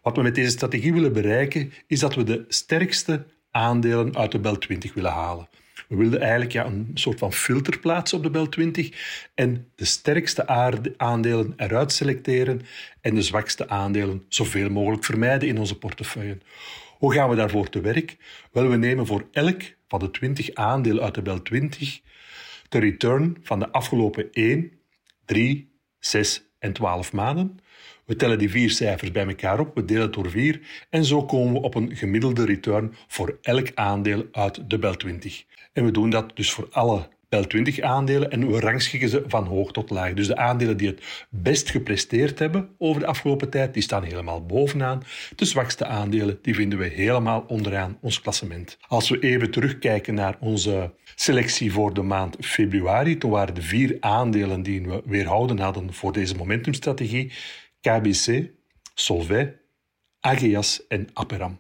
Wat 0.01 0.15
we 0.15 0.21
met 0.21 0.35
deze 0.35 0.51
strategie 0.51 0.93
willen 0.93 1.13
bereiken 1.13 1.73
is 1.87 1.99
dat 1.99 2.15
we 2.15 2.23
de 2.23 2.45
sterkste 2.47 3.25
aandelen 3.51 4.17
uit 4.17 4.31
de 4.31 4.39
Bel 4.39 4.57
20 4.57 4.93
willen 4.93 5.11
halen. 5.11 5.49
We 5.91 5.97
wilden 5.97 6.21
eigenlijk 6.21 6.51
ja, 6.51 6.65
een 6.65 6.91
soort 6.93 7.19
van 7.19 7.33
filter 7.33 7.79
plaatsen 7.79 8.17
op 8.17 8.23
de 8.23 8.29
Bel 8.29 8.49
20 8.49 8.91
en 9.35 9.71
de 9.75 9.85
sterkste 9.85 10.47
aandelen 10.97 11.53
eruit 11.57 11.91
selecteren 11.91 12.61
en 13.01 13.15
de 13.15 13.21
zwakste 13.21 13.69
aandelen 13.69 14.25
zoveel 14.27 14.69
mogelijk 14.69 15.03
vermijden 15.03 15.49
in 15.49 15.57
onze 15.57 15.77
portefeuille. 15.77 16.37
Hoe 16.97 17.13
gaan 17.13 17.29
we 17.29 17.35
daarvoor 17.35 17.69
te 17.69 17.81
werk? 17.81 18.17
Wel, 18.51 18.69
we 18.69 18.75
nemen 18.75 19.05
voor 19.05 19.27
elk 19.31 19.61
van 19.87 19.99
de 19.99 20.11
20 20.11 20.53
aandelen 20.53 21.03
uit 21.03 21.15
de 21.15 21.21
Bel 21.21 21.41
20 21.41 22.01
de 22.69 22.79
return 22.79 23.37
van 23.43 23.59
de 23.59 23.71
afgelopen 23.71 24.31
1, 24.31 24.71
3, 25.25 25.71
6 25.99 26.43
en 26.59 26.73
12 26.73 27.13
maanden. 27.13 27.59
We 28.11 28.17
tellen 28.17 28.37
die 28.37 28.49
vier 28.49 28.69
cijfers 28.69 29.11
bij 29.11 29.27
elkaar 29.27 29.59
op, 29.59 29.75
we 29.75 29.85
delen 29.85 30.01
het 30.01 30.13
door 30.13 30.29
vier 30.29 30.59
en 30.89 31.05
zo 31.05 31.25
komen 31.25 31.53
we 31.53 31.61
op 31.61 31.75
een 31.75 31.95
gemiddelde 31.95 32.45
return 32.45 32.93
voor 33.07 33.37
elk 33.41 33.67
aandeel 33.75 34.25
uit 34.31 34.69
de 34.69 34.79
Bel 34.79 34.95
20. 34.95 35.43
En 35.73 35.85
we 35.85 35.91
doen 35.91 36.09
dat 36.09 36.35
dus 36.35 36.51
voor 36.51 36.67
alle 36.71 37.07
Bel 37.29 37.47
20 37.47 37.79
aandelen 37.79 38.31
en 38.31 38.51
we 38.51 38.59
rangschikken 38.59 39.09
ze 39.09 39.23
van 39.27 39.45
hoog 39.45 39.71
tot 39.71 39.89
laag. 39.89 40.13
Dus 40.13 40.27
de 40.27 40.35
aandelen 40.35 40.77
die 40.77 40.87
het 40.87 41.25
best 41.29 41.69
gepresteerd 41.69 42.39
hebben 42.39 42.69
over 42.77 43.01
de 43.01 43.07
afgelopen 43.07 43.49
tijd, 43.49 43.73
die 43.73 43.83
staan 43.83 44.03
helemaal 44.03 44.45
bovenaan. 44.45 45.03
De 45.35 45.45
zwakste 45.45 45.85
aandelen, 45.85 46.39
die 46.41 46.55
vinden 46.55 46.79
we 46.79 46.87
helemaal 46.87 47.43
onderaan 47.47 47.97
ons 48.01 48.21
klassement. 48.21 48.77
Als 48.87 49.09
we 49.09 49.19
even 49.19 49.51
terugkijken 49.51 50.13
naar 50.13 50.37
onze 50.39 50.93
selectie 51.15 51.71
voor 51.71 51.93
de 51.93 52.01
maand 52.01 52.37
februari, 52.39 53.17
toen 53.17 53.31
waren 53.31 53.55
de 53.55 53.61
vier 53.61 53.97
aandelen 53.99 54.63
die 54.63 54.81
we 54.81 55.01
weerhouden 55.05 55.59
hadden 55.59 55.93
voor 55.93 56.13
deze 56.13 56.35
momentumstrategie 56.35 57.31
KBC, 57.81 58.49
Solvay, 58.93 59.59
Ageas 60.19 60.87
en 60.87 61.09
Aperam. 61.13 61.59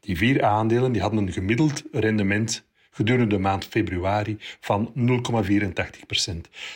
Die 0.00 0.16
vier 0.16 0.44
aandelen 0.44 0.92
die 0.92 1.00
hadden 1.00 1.26
een 1.26 1.32
gemiddeld 1.32 1.82
rendement 1.92 2.66
gedurende 2.90 3.34
de 3.36 3.38
maand 3.38 3.64
februari 3.64 4.36
van 4.60 4.92
0,84%. 4.96 6.34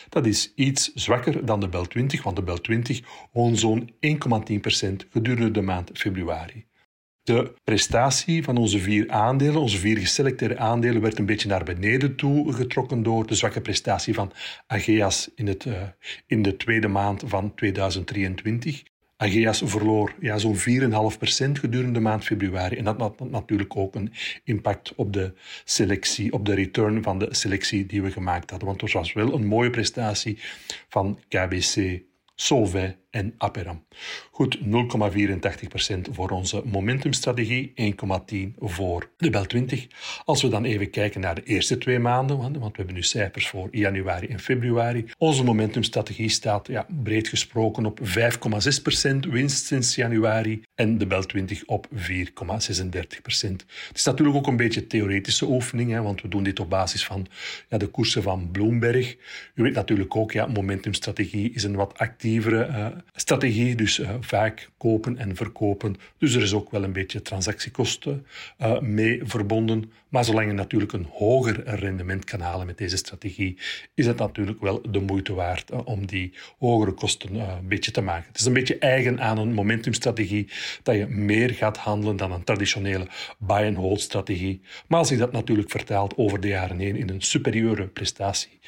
Dat 0.09 0.25
is 0.25 0.51
iets 0.55 0.93
zwakker 0.93 1.45
dan 1.45 1.59
de 1.59 1.69
Bel 1.69 1.85
20, 1.85 2.23
want 2.23 2.35
de 2.35 2.41
Bel 2.41 2.61
20 2.61 3.01
woont 3.31 3.59
zo'n 3.59 3.89
1,10% 3.89 5.09
gedurende 5.09 5.51
de 5.51 5.61
maand 5.61 5.91
februari. 5.93 6.65
De 7.27 7.53
prestatie 7.63 8.43
van 8.43 8.57
onze 8.57 8.79
vier 8.79 9.09
aandelen, 9.09 9.61
onze 9.61 9.77
vier 9.77 9.97
geselecteerde 9.97 10.57
aandelen, 10.57 11.01
werd 11.01 11.19
een 11.19 11.25
beetje 11.25 11.47
naar 11.47 11.63
beneden 11.63 12.15
toe 12.15 12.53
getrokken 12.53 13.03
door 13.03 13.27
de 13.27 13.35
zwakke 13.35 13.61
prestatie 13.61 14.13
van 14.13 14.31
Ageas 14.67 15.29
in, 15.35 15.47
het, 15.47 15.65
uh, 15.65 15.81
in 16.27 16.41
de 16.41 16.57
tweede 16.57 16.87
maand 16.87 17.23
van 17.25 17.55
2023. 17.55 18.83
Ageas 19.17 19.61
verloor 19.65 20.13
ja, 20.19 20.37
zo'n 20.37 20.57
4,5% 20.57 20.59
gedurende 21.51 21.91
de 21.91 21.99
maand 21.99 22.23
februari. 22.23 22.75
En 22.75 22.83
dat 22.83 22.99
had 22.99 23.29
natuurlijk 23.29 23.75
ook 23.75 23.95
een 23.95 24.13
impact 24.43 24.95
op 24.95 25.13
de 25.13 25.33
selectie, 25.63 26.33
op 26.33 26.45
de 26.45 26.53
return 26.53 27.03
van 27.03 27.19
de 27.19 27.27
selectie 27.31 27.85
die 27.85 28.01
we 28.01 28.11
gemaakt 28.11 28.49
hadden. 28.49 28.67
Want 28.67 28.81
er 28.81 28.91
was 28.91 29.13
wel 29.13 29.33
een 29.33 29.45
mooie 29.45 29.69
prestatie 29.69 30.39
van 30.89 31.19
KBC, 31.27 32.01
Solvay 32.35 32.97
en 33.17 33.33
Aperam. 33.37 33.83
Goed, 34.31 34.57
0,84% 34.57 34.63
voor 36.11 36.29
onze 36.29 36.61
momentumstrategie, 36.65 37.73
1,10% 37.75 37.85
voor 38.59 39.09
de 39.17 39.29
Bel 39.29 39.45
20. 39.45 39.87
Als 40.25 40.41
we 40.41 40.47
dan 40.47 40.65
even 40.65 40.89
kijken 40.89 41.21
naar 41.21 41.35
de 41.35 41.43
eerste 41.43 41.77
twee 41.77 41.99
maanden, 41.99 42.37
want 42.37 42.57
we 42.57 42.71
hebben 42.75 42.95
nu 42.95 43.03
cijfers 43.03 43.47
voor 43.47 43.67
januari 43.71 44.27
en 44.27 44.39
februari. 44.39 45.05
Onze 45.17 45.43
momentumstrategie 45.43 46.29
staat 46.29 46.67
ja, 46.67 46.85
breed 47.03 47.27
gesproken 47.27 47.85
op 47.85 47.99
5,6% 47.99 49.29
winst 49.29 49.65
sinds 49.65 49.95
januari 49.95 50.63
en 50.75 50.97
de 50.97 51.07
Bel 51.07 51.25
20 51.25 51.65
op 51.65 51.87
4,36%. 51.93 51.99
Het 53.87 53.93
is 53.93 54.03
natuurlijk 54.03 54.37
ook 54.37 54.47
een 54.47 54.57
beetje 54.57 54.87
theoretische 54.87 55.45
oefening, 55.45 55.91
hè, 55.91 56.01
want 56.01 56.21
we 56.21 56.27
doen 56.27 56.43
dit 56.43 56.59
op 56.59 56.69
basis 56.69 57.05
van 57.05 57.27
ja, 57.69 57.77
de 57.77 57.87
koersen 57.87 58.23
van 58.23 58.51
Bloomberg. 58.51 59.15
U 59.55 59.63
weet 59.63 59.73
natuurlijk 59.73 60.15
ook, 60.15 60.31
ja, 60.31 60.45
momentumstrategie 60.45 61.51
is 61.51 61.63
een 61.63 61.75
wat 61.75 61.97
actievere 61.97 62.67
uh, 62.67 62.87
strategie, 63.15 63.75
dus 63.75 63.99
uh, 63.99 64.09
vaak 64.19 64.69
kopen 64.77 65.17
en 65.17 65.35
verkopen. 65.35 65.95
Dus 66.17 66.33
er 66.33 66.41
is 66.41 66.53
ook 66.53 66.71
wel 66.71 66.83
een 66.83 66.93
beetje 66.93 67.21
transactiekosten 67.21 68.25
uh, 68.61 68.79
mee 68.79 69.21
verbonden. 69.23 69.91
Maar 70.09 70.25
zolang 70.25 70.47
je 70.47 70.53
natuurlijk 70.53 70.93
een 70.93 71.07
hoger 71.11 71.75
rendement 71.75 72.23
kan 72.23 72.39
halen 72.39 72.65
met 72.65 72.77
deze 72.77 72.97
strategie, 72.97 73.57
is 73.93 74.05
het 74.05 74.17
natuurlijk 74.17 74.61
wel 74.61 74.81
de 74.89 74.99
moeite 74.99 75.33
waard 75.33 75.71
uh, 75.71 75.79
om 75.83 76.05
die 76.05 76.33
hogere 76.59 76.91
kosten 76.91 77.35
een 77.35 77.67
beetje 77.67 77.91
te 77.91 78.01
maken. 78.01 78.27
Het 78.27 78.39
is 78.39 78.45
een 78.45 78.53
beetje 78.53 78.77
eigen 78.77 79.21
aan 79.21 79.37
een 79.37 79.53
momentumstrategie 79.53 80.49
dat 80.83 80.95
je 80.95 81.07
meer 81.07 81.49
gaat 81.49 81.77
handelen 81.77 82.15
dan 82.15 82.31
een 82.31 82.43
traditionele 82.43 83.07
buy-and-hold 83.37 84.01
strategie. 84.01 84.61
Maar 84.87 84.99
als 84.99 85.09
je 85.09 85.17
dat 85.17 85.31
natuurlijk 85.31 85.71
vertaalt 85.71 86.17
over 86.17 86.39
de 86.39 86.47
jaren 86.47 86.79
heen 86.79 86.95
in 86.95 87.09
een 87.09 87.21
superieure 87.21 87.87
prestatie, 87.87 88.59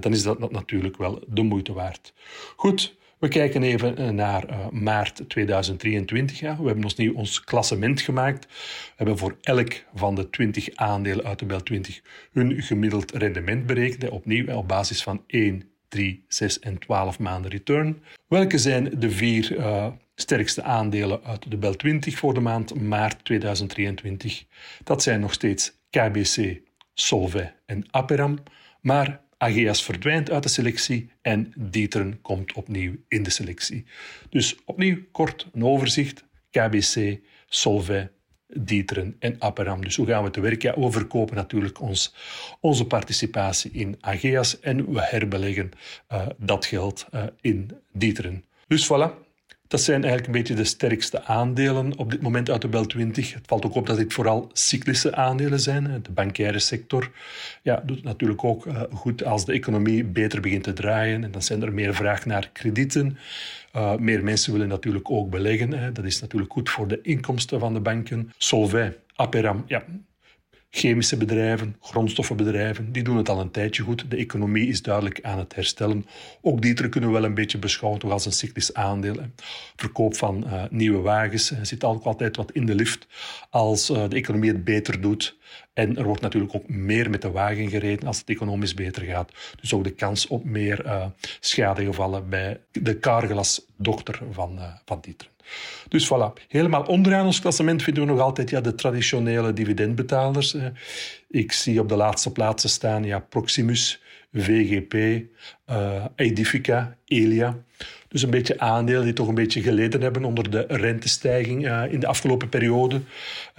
dan 0.00 0.12
is 0.12 0.22
dat 0.22 0.50
natuurlijk 0.50 0.96
wel 0.96 1.24
de 1.28 1.42
moeite 1.42 1.72
waard. 1.72 2.12
Goed, 2.56 2.96
we 3.18 3.28
kijken 3.28 3.62
even 3.62 3.96
eh, 3.96 4.08
naar 4.08 4.50
uh, 4.50 4.68
maart 4.70 5.28
2023. 5.28 6.40
Ja. 6.40 6.56
We 6.56 6.66
hebben 6.66 6.84
ons 6.84 6.94
nieuw 6.94 7.14
ons 7.14 7.44
klassement 7.44 8.00
gemaakt. 8.00 8.46
We 8.46 8.92
hebben 8.96 9.18
voor 9.18 9.36
elk 9.40 9.84
van 9.94 10.14
de 10.14 10.30
20 10.30 10.74
aandelen 10.74 11.24
uit 11.24 11.38
de 11.38 11.44
Bel 11.44 11.62
20 11.62 12.00
hun 12.32 12.62
gemiddeld 12.62 13.12
rendement 13.12 13.66
berekend. 13.66 14.10
Opnieuw 14.10 14.54
op 14.54 14.68
basis 14.68 15.02
van 15.02 15.22
1, 15.26 15.62
3, 15.88 16.24
6 16.28 16.58
en 16.58 16.78
12 16.78 17.18
maanden 17.18 17.50
return. 17.50 18.02
Welke 18.28 18.58
zijn 18.58 18.90
de 18.98 19.10
vier 19.10 19.56
uh, 19.56 19.86
sterkste 20.14 20.62
aandelen 20.62 21.20
uit 21.24 21.50
de 21.50 21.56
Bel 21.56 21.74
20 21.74 22.18
voor 22.18 22.34
de 22.34 22.40
maand 22.40 22.80
maart 22.82 23.24
2023? 23.24 24.44
Dat 24.84 25.02
zijn 25.02 25.20
nog 25.20 25.32
steeds 25.32 25.72
KBC, 25.90 26.60
Solvay 26.94 27.54
en 27.66 27.84
Aperam. 27.90 28.38
Maar 28.80 29.20
Ageas 29.38 29.84
verdwijnt 29.84 30.30
uit 30.30 30.42
de 30.42 30.48
selectie 30.48 31.10
en 31.22 31.52
Dieteren 31.56 32.20
komt 32.22 32.52
opnieuw 32.52 32.94
in 33.08 33.22
de 33.22 33.30
selectie. 33.30 33.84
Dus 34.30 34.56
opnieuw 34.64 34.98
kort 35.12 35.46
een 35.52 35.64
overzicht. 35.64 36.24
KBC, 36.50 37.18
Solvay, 37.46 38.10
Dieteren 38.46 39.16
en 39.18 39.36
Aperam. 39.38 39.84
Dus 39.84 39.96
hoe 39.96 40.06
gaan 40.06 40.24
we 40.24 40.30
te 40.30 40.40
werk? 40.40 40.62
Ja, 40.62 40.80
we 40.80 40.90
verkopen 40.90 41.36
natuurlijk 41.36 41.80
ons, 41.80 42.14
onze 42.60 42.84
participatie 42.84 43.70
in 43.70 43.96
Ageas 44.00 44.60
en 44.60 44.92
we 44.92 45.02
herbeleggen 45.02 45.70
uh, 46.12 46.26
dat 46.38 46.66
geld 46.66 47.06
uh, 47.14 47.24
in 47.40 47.70
Dieteren. 47.92 48.44
Dus 48.66 48.86
voilà, 48.86 49.25
dat 49.68 49.80
zijn 49.80 50.02
eigenlijk 50.02 50.26
een 50.26 50.40
beetje 50.40 50.54
de 50.54 50.64
sterkste 50.64 51.24
aandelen 51.24 51.98
op 51.98 52.10
dit 52.10 52.22
moment 52.22 52.50
uit 52.50 52.62
de 52.62 52.68
Bel 52.68 52.86
20. 52.86 53.34
Het 53.34 53.46
valt 53.46 53.66
ook 53.66 53.74
op 53.74 53.86
dat 53.86 53.96
dit 53.96 54.12
vooral 54.12 54.50
cyclische 54.52 55.14
aandelen 55.14 55.60
zijn. 55.60 56.00
De 56.02 56.10
bankaire 56.10 56.58
sector 56.58 57.10
ja, 57.62 57.82
doet 57.86 57.96
het 57.96 58.04
natuurlijk 58.04 58.44
ook 58.44 58.66
eh, 58.66 58.82
goed 58.92 59.24
als 59.24 59.44
de 59.44 59.52
economie 59.52 60.04
beter 60.04 60.40
begint 60.40 60.62
te 60.62 60.72
draaien. 60.72 61.24
En 61.24 61.30
dan 61.30 61.42
zijn 61.42 61.62
er 61.62 61.72
meer 61.72 61.94
vraag 61.94 62.26
naar 62.26 62.50
kredieten. 62.52 63.18
Uh, 63.76 63.96
meer 63.96 64.24
mensen 64.24 64.52
willen 64.52 64.68
natuurlijk 64.68 65.10
ook 65.10 65.30
beleggen. 65.30 65.72
Hè. 65.72 65.92
Dat 65.92 66.04
is 66.04 66.20
natuurlijk 66.20 66.52
goed 66.52 66.70
voor 66.70 66.88
de 66.88 67.00
inkomsten 67.02 67.60
van 67.60 67.74
de 67.74 67.80
banken. 67.80 68.32
Solvay, 68.38 68.96
Aperam, 69.14 69.64
ja, 69.66 69.84
Chemische 70.70 71.16
bedrijven, 71.16 71.76
grondstoffenbedrijven, 71.80 72.92
die 72.92 73.02
doen 73.02 73.16
het 73.16 73.28
al 73.28 73.40
een 73.40 73.50
tijdje 73.50 73.82
goed. 73.82 74.10
De 74.10 74.16
economie 74.16 74.68
is 74.68 74.82
duidelijk 74.82 75.18
aan 75.22 75.38
het 75.38 75.54
herstellen. 75.54 76.06
Ook 76.40 76.62
die 76.62 76.88
kunnen 76.88 77.10
we 77.10 77.16
wel 77.16 77.24
een 77.24 77.34
beetje 77.34 77.58
beschouwen 77.58 78.02
als 78.02 78.26
een 78.26 78.32
cyclisch 78.32 78.74
aandeel. 78.74 79.16
Verkoop 79.76 80.16
van 80.16 80.44
uh, 80.46 80.64
nieuwe 80.70 80.98
wagens 80.98 81.50
er 81.50 81.66
zit 81.66 81.84
ook 81.84 82.04
altijd 82.04 82.36
wat 82.36 82.52
in 82.52 82.66
de 82.66 82.74
lift 82.74 83.06
als 83.50 83.90
uh, 83.90 84.08
de 84.08 84.16
economie 84.16 84.50
het 84.50 84.64
beter 84.64 85.00
doet. 85.00 85.36
En 85.72 85.96
er 85.96 86.04
wordt 86.04 86.22
natuurlijk 86.22 86.54
ook 86.54 86.68
meer 86.68 87.10
met 87.10 87.22
de 87.22 87.30
wagen 87.30 87.68
gereden 87.68 88.06
als 88.06 88.18
het 88.18 88.28
economisch 88.28 88.74
beter 88.74 89.02
gaat. 89.02 89.32
Dus 89.60 89.74
ook 89.74 89.84
de 89.84 89.94
kans 89.94 90.26
op 90.26 90.44
meer 90.44 90.84
uh, 90.84 91.06
schadegevallen 91.40 92.28
bij 92.28 92.60
de 92.72 92.98
Carglass-dochter 92.98 94.22
van, 94.30 94.58
van 94.84 94.98
Dieteren. 95.00 95.35
Dus 95.88 96.06
voilà, 96.06 96.46
helemaal 96.48 96.82
onderaan 96.82 97.26
ons 97.26 97.40
klassement 97.40 97.82
vinden 97.82 98.06
we 98.06 98.10
nog 98.10 98.20
altijd 98.20 98.50
ja, 98.50 98.60
de 98.60 98.74
traditionele 98.74 99.52
dividendbetalers. 99.52 100.56
Ik 101.28 101.52
zie 101.52 101.80
op 101.80 101.88
de 101.88 101.96
laatste 101.96 102.32
plaatsen 102.32 102.70
staan 102.70 103.04
ja, 103.04 103.18
Proximus, 103.18 104.00
VGP, 104.32 104.94
uh, 105.70 106.04
Edifica, 106.16 106.96
Elia. 107.04 107.56
Dus 108.08 108.22
een 108.22 108.30
beetje 108.30 108.60
aandelen 108.60 109.04
die 109.04 109.12
toch 109.12 109.28
een 109.28 109.34
beetje 109.34 109.62
geleden 109.62 110.00
hebben 110.00 110.24
onder 110.24 110.50
de 110.50 110.64
rentestijging 110.68 111.66
uh, 111.66 111.92
in 111.92 112.00
de 112.00 112.06
afgelopen 112.06 112.48
periode. 112.48 113.00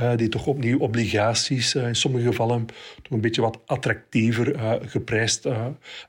Uh, 0.02 0.16
die 0.16 0.30
toch 0.30 0.48
opnieuw 0.48 0.80
obligaties 0.80 1.76
in 1.76 1.96
sommige 1.96 2.26
gevallen 2.26 2.66
toch 3.02 3.12
een 3.12 3.22
beetje 3.22 3.42
wat 3.42 3.60
attractiever 3.66 4.56
geprijsd 4.86 5.48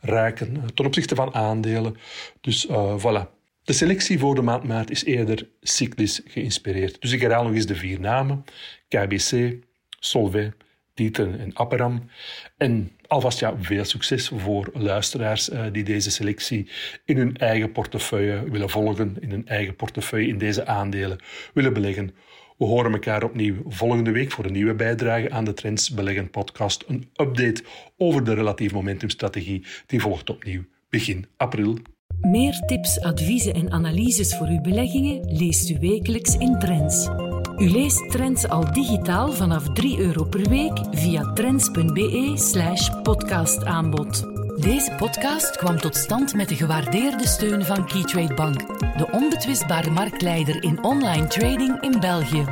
raken 0.00 0.60
ten 0.74 0.86
opzichte 0.86 1.14
van 1.14 1.34
aandelen. 1.34 1.96
Dus 2.40 2.68
voilà, 2.98 3.37
de 3.68 3.74
selectie 3.74 4.18
voor 4.18 4.34
de 4.34 4.42
maand 4.42 4.64
maart 4.64 4.90
is 4.90 5.04
eerder 5.04 5.48
cyclisch 5.60 6.20
geïnspireerd. 6.24 7.00
Dus 7.00 7.12
ik 7.12 7.20
herhaal 7.20 7.44
nog 7.44 7.54
eens 7.54 7.66
de 7.66 7.74
vier 7.74 8.00
namen. 8.00 8.44
KBC, 8.88 9.56
Solvay, 9.88 10.52
Dieten 10.94 11.38
en 11.38 11.58
Aperam. 11.58 12.10
En 12.56 12.90
alvast 13.06 13.40
ja, 13.40 13.54
veel 13.60 13.84
succes 13.84 14.30
voor 14.36 14.70
luisteraars 14.72 15.50
uh, 15.50 15.64
die 15.72 15.84
deze 15.84 16.10
selectie 16.10 16.70
in 17.04 17.16
hun 17.16 17.36
eigen 17.36 17.72
portefeuille 17.72 18.50
willen 18.50 18.70
volgen, 18.70 19.16
in 19.20 19.30
hun 19.30 19.46
eigen 19.46 19.76
portefeuille 19.76 20.28
in 20.28 20.38
deze 20.38 20.66
aandelen 20.66 21.18
willen 21.54 21.72
beleggen. 21.72 22.14
We 22.58 22.64
horen 22.64 22.92
elkaar 22.92 23.22
opnieuw 23.22 23.54
volgende 23.66 24.10
week 24.10 24.30
voor 24.30 24.44
een 24.44 24.52
nieuwe 24.52 24.74
bijdrage 24.74 25.30
aan 25.30 25.44
de 25.44 25.54
Trends 25.54 25.90
Beleggen 25.90 26.30
podcast. 26.30 26.84
Een 26.86 27.10
update 27.14 27.62
over 27.96 28.24
de 28.24 28.34
relatief 28.34 28.72
momentumstrategie. 28.72 29.66
Die 29.86 30.00
volgt 30.00 30.30
opnieuw 30.30 30.64
begin 30.88 31.26
april. 31.36 31.78
Meer 32.20 32.60
tips, 32.66 33.00
adviezen 33.00 33.54
en 33.54 33.72
analyses 33.72 34.36
voor 34.36 34.46
uw 34.46 34.60
beleggingen 34.60 35.36
leest 35.36 35.70
u 35.70 35.78
wekelijks 35.80 36.36
in 36.36 36.58
Trends. 36.58 37.08
U 37.56 37.70
leest 37.70 38.10
Trends 38.10 38.48
al 38.48 38.72
digitaal 38.72 39.32
vanaf 39.32 39.72
3 39.72 39.98
euro 39.98 40.24
per 40.24 40.48
week 40.48 40.78
via 40.90 41.32
trends.be/slash 41.32 42.90
podcastaanbod. 43.02 44.24
Deze 44.60 44.94
podcast 44.96 45.56
kwam 45.56 45.78
tot 45.78 45.96
stand 45.96 46.34
met 46.34 46.48
de 46.48 46.54
gewaardeerde 46.54 47.26
steun 47.26 47.64
van 47.64 47.86
Keytrade 47.86 48.34
Bank, 48.34 48.58
de 48.98 49.08
onbetwistbare 49.12 49.90
marktleider 49.90 50.62
in 50.62 50.84
online 50.84 51.26
trading 51.26 51.80
in 51.80 52.00
België. 52.00 52.44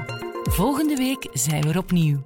Volgende 0.43 0.97
week 0.97 1.29
zijn 1.33 1.63
we 1.63 1.69
er 1.69 1.79
opnieuw. 1.79 2.23